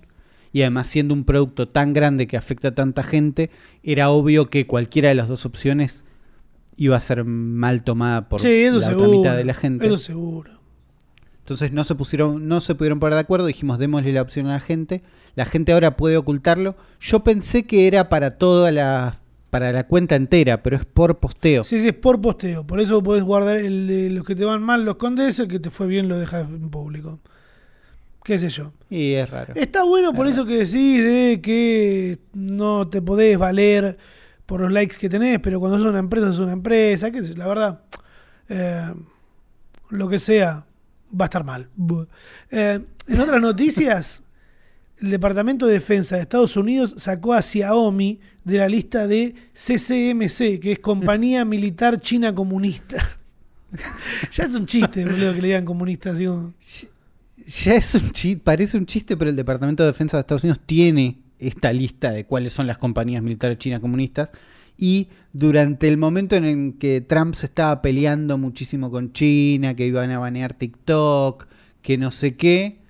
[0.51, 3.49] y además siendo un producto tan grande que afecta a tanta gente,
[3.83, 6.05] era obvio que cualquiera de las dos opciones
[6.75, 9.07] iba a ser mal tomada por Sí, eso la seguro.
[9.07, 9.85] otra mitad de la gente.
[9.85, 10.51] Eso seguro.
[11.39, 14.53] Entonces no se pusieron, no se pudieron poner de acuerdo, dijimos démosle la opción a
[14.53, 15.03] la gente.
[15.35, 16.75] La gente ahora puede ocultarlo.
[16.99, 19.19] Yo pensé que era para toda la
[19.49, 21.63] para la cuenta entera, pero es por posteo.
[21.63, 22.65] Sí, sí, es por posteo.
[22.65, 25.59] Por eso podés guardar el de los que te van mal, los escondes, el que
[25.59, 27.19] te fue bien lo dejas en público.
[28.23, 28.73] ¿Qué sé yo?
[28.89, 29.53] Y es raro.
[29.55, 33.99] Está bueno por Es eso que decís de que no te podés valer
[34.47, 37.29] por los likes que tenés, pero cuando sos una empresa, sos una empresa, qué sé
[37.29, 37.81] yo, la verdad,
[38.49, 38.91] eh,
[39.89, 40.65] lo que sea,
[41.13, 41.69] va a estar mal.
[42.49, 44.22] Eh, en otras noticias,
[44.99, 50.59] el Departamento de Defensa de Estados Unidos sacó a Xiaomi de la lista de CCMC,
[50.59, 53.19] que es Compañía Militar China Comunista.
[54.31, 56.53] ya es un chiste, boludo, que le digan comunista así como...
[57.45, 60.61] Ya es un chiste, parece un chiste, pero el Departamento de Defensa de Estados Unidos
[60.65, 64.31] tiene esta lista de cuáles son las compañías militares chinas comunistas.
[64.77, 69.85] Y durante el momento en el que Trump se estaba peleando muchísimo con China, que
[69.85, 71.47] iban a banear TikTok,
[71.81, 72.82] que no sé qué,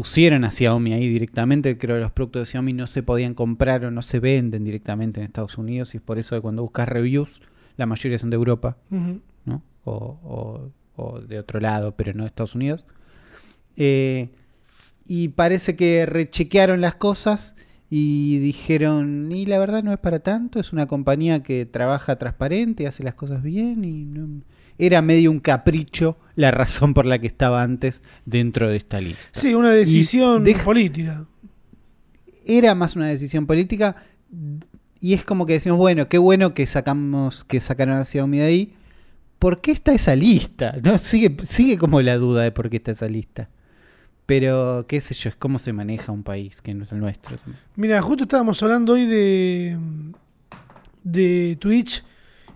[0.00, 1.76] pusieron a Xiaomi ahí directamente.
[1.76, 5.20] Creo que los productos de Xiaomi no se podían comprar o no se venden directamente
[5.20, 5.92] en Estados Unidos.
[5.94, 7.42] Y es por eso que cuando buscas reviews,
[7.76, 8.78] la mayoría son de Europa.
[9.44, 9.62] ¿no?
[9.84, 9.92] O,
[10.24, 12.84] o- o de otro lado, pero no de Estados Unidos.
[13.76, 14.30] Eh,
[15.06, 17.54] y parece que rechequearon las cosas
[17.90, 22.86] y dijeron, y la verdad no es para tanto, es una compañía que trabaja transparente,
[22.86, 24.40] hace las cosas bien y no...
[24.80, 29.28] Era medio un capricho la razón por la que estaba antes dentro de esta lista.
[29.32, 31.26] Sí, una decisión política.
[32.46, 33.96] Era más una decisión política
[35.00, 38.44] y es como que decimos, bueno, qué bueno que sacamos, que sacaron a Xiaomi de
[38.44, 38.74] ahí.
[39.38, 40.76] ¿Por qué está esa lista?
[40.82, 43.48] No, sigue, sigue como la duda de por qué está esa lista.
[44.26, 47.36] Pero, qué sé yo, es cómo se maneja un país que no es el nuestro.
[47.76, 49.76] Mira, justo estábamos hablando hoy de,
[51.02, 52.04] de Twitch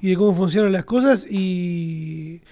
[0.05, 2.43] y de cómo funcionan las cosas y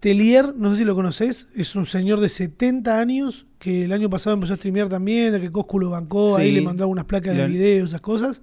[0.00, 4.10] Telier, no sé si lo conoces, es un señor de 70 años que el año
[4.10, 7.34] pasado empezó a streamear también, el que Coscu lo bancó, ahí le mandó algunas placas
[7.34, 8.42] de video, esas cosas.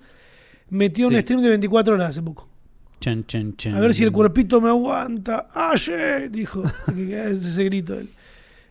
[0.72, 2.50] Metió un stream de 24 horas hace poco.
[3.00, 3.76] Chan, chan, chan.
[3.76, 5.48] A ver si el cuerpito me aguanta.
[5.54, 6.28] ¡Aye!
[6.30, 6.64] Dijo.
[6.98, 8.10] Ese grito él.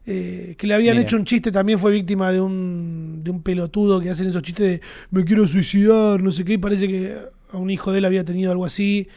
[0.05, 1.07] Eh, que le habían Mira.
[1.07, 4.67] hecho un chiste, también fue víctima de un, de un pelotudo que hacen esos chistes
[4.67, 4.81] de
[5.13, 7.15] me quiero suicidar, no sé qué, y parece que
[7.53, 9.09] a un hijo de él había tenido algo así,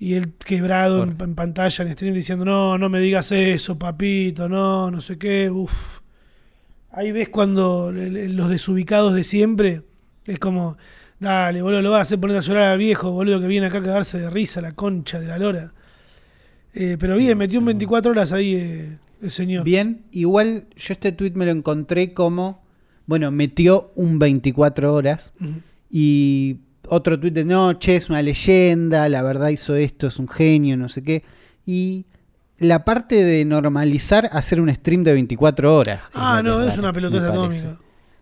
[0.00, 4.90] y él quebrado en, pantalla, en stream, diciendo, no, no me digas eso, papito, no,
[4.90, 6.00] no sé qué, uff.
[6.90, 9.82] Ahí ves cuando los desubicados de siempre,
[10.24, 10.78] es como,
[11.18, 13.78] dale, boludo, lo vas a hacer poner a llorar al viejo, boludo, que viene acá
[13.78, 15.74] a cagarse de risa, la concha de la lora.
[16.72, 19.64] Eh, pero bien, metió un 24 horas ahí eh, el señor.
[19.64, 22.62] Bien, igual yo este tweet me lo encontré como,
[23.04, 25.34] bueno, metió un 24 horas
[25.90, 26.56] y
[26.88, 30.76] otro tweet de, no, che, es una leyenda, la verdad hizo esto, es un genio,
[30.76, 31.24] no sé qué.
[31.66, 32.06] Y
[32.58, 36.02] la parte de normalizar hacer un stream de 24 horas.
[36.14, 37.18] Ah, no, es una parece.
[37.18, 37.78] atómica.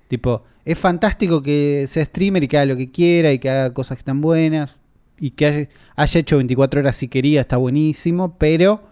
[0.08, 3.74] Tipo, es fantástico que sea streamer y que haga lo que quiera y que haga
[3.74, 4.76] cosas que están buenas
[5.18, 8.87] y que haya, haya hecho 24 horas si quería, está buenísimo, pero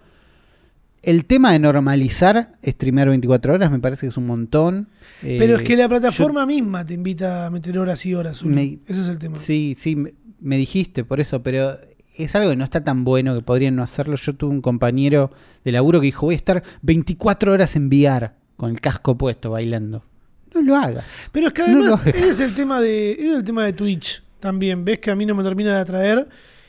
[1.03, 4.89] el tema de normalizar streamear 24 horas me parece que es un montón.
[5.21, 8.43] Pero Eh, es que la yo- plataforma misma te invita a meter horas y horas.
[8.43, 9.37] Me- Ese es el tema.
[9.39, 11.77] Sí, sí, me, me dijiste por eso, pero
[12.15, 14.15] es algo que no está tan bueno que podrían no hacerlo.
[14.17, 15.31] Yo tuve un compañero
[15.63, 19.51] de laburo que dijo, voy a estar 24 horas en VR con el casco puesto
[19.51, 20.03] bailando.
[20.53, 21.05] No lo hagas.
[21.31, 24.23] Pero es que No además ese es el tema de es el tema de Twitch
[24.39, 24.83] también.
[24.83, 26.27] Ves que a mí no me termina de atraer.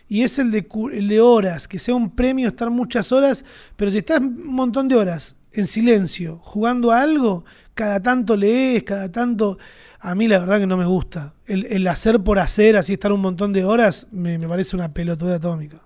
[0.09, 3.44] Y es el de, el de horas, que sea un premio estar muchas horas,
[3.76, 7.44] pero si estás un montón de horas en silencio, jugando a algo,
[7.74, 9.59] cada tanto lees, cada tanto...
[10.00, 11.34] A mí la verdad que no me gusta.
[11.44, 14.94] El, el hacer por hacer, así estar un montón de horas, me, me parece una
[14.94, 15.82] pelotuda atómica.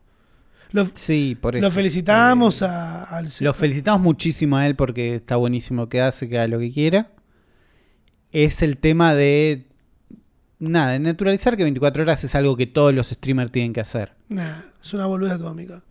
[0.71, 1.63] Lo, Sí, por eso.
[1.65, 3.29] lo felicitamos Eh, a- al...
[3.41, 7.11] Lo felicitamos muchísimo a él porque está buenísimo que hace, que haga lo que quiera.
[8.33, 9.67] Es el tema de.
[10.65, 14.13] Nada, naturalizar que 24 horas es algo que todos los streamers tienen que hacer.
[14.29, 15.83] Nah, es una boludez atómica.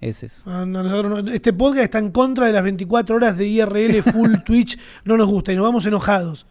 [0.00, 0.50] Es eso.
[0.50, 4.34] A nosotros no- este podcast está en contra de las 24 horas de IRL full
[4.44, 4.76] Twitch.
[5.04, 6.44] No nos gusta y nos vamos enojados.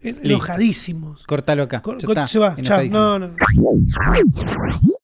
[0.00, 1.24] Enojadísimos.
[1.26, 1.82] Cortalo acá.
[1.82, 2.56] Cor- Ya está, se va.
[2.90, 3.30] No, no.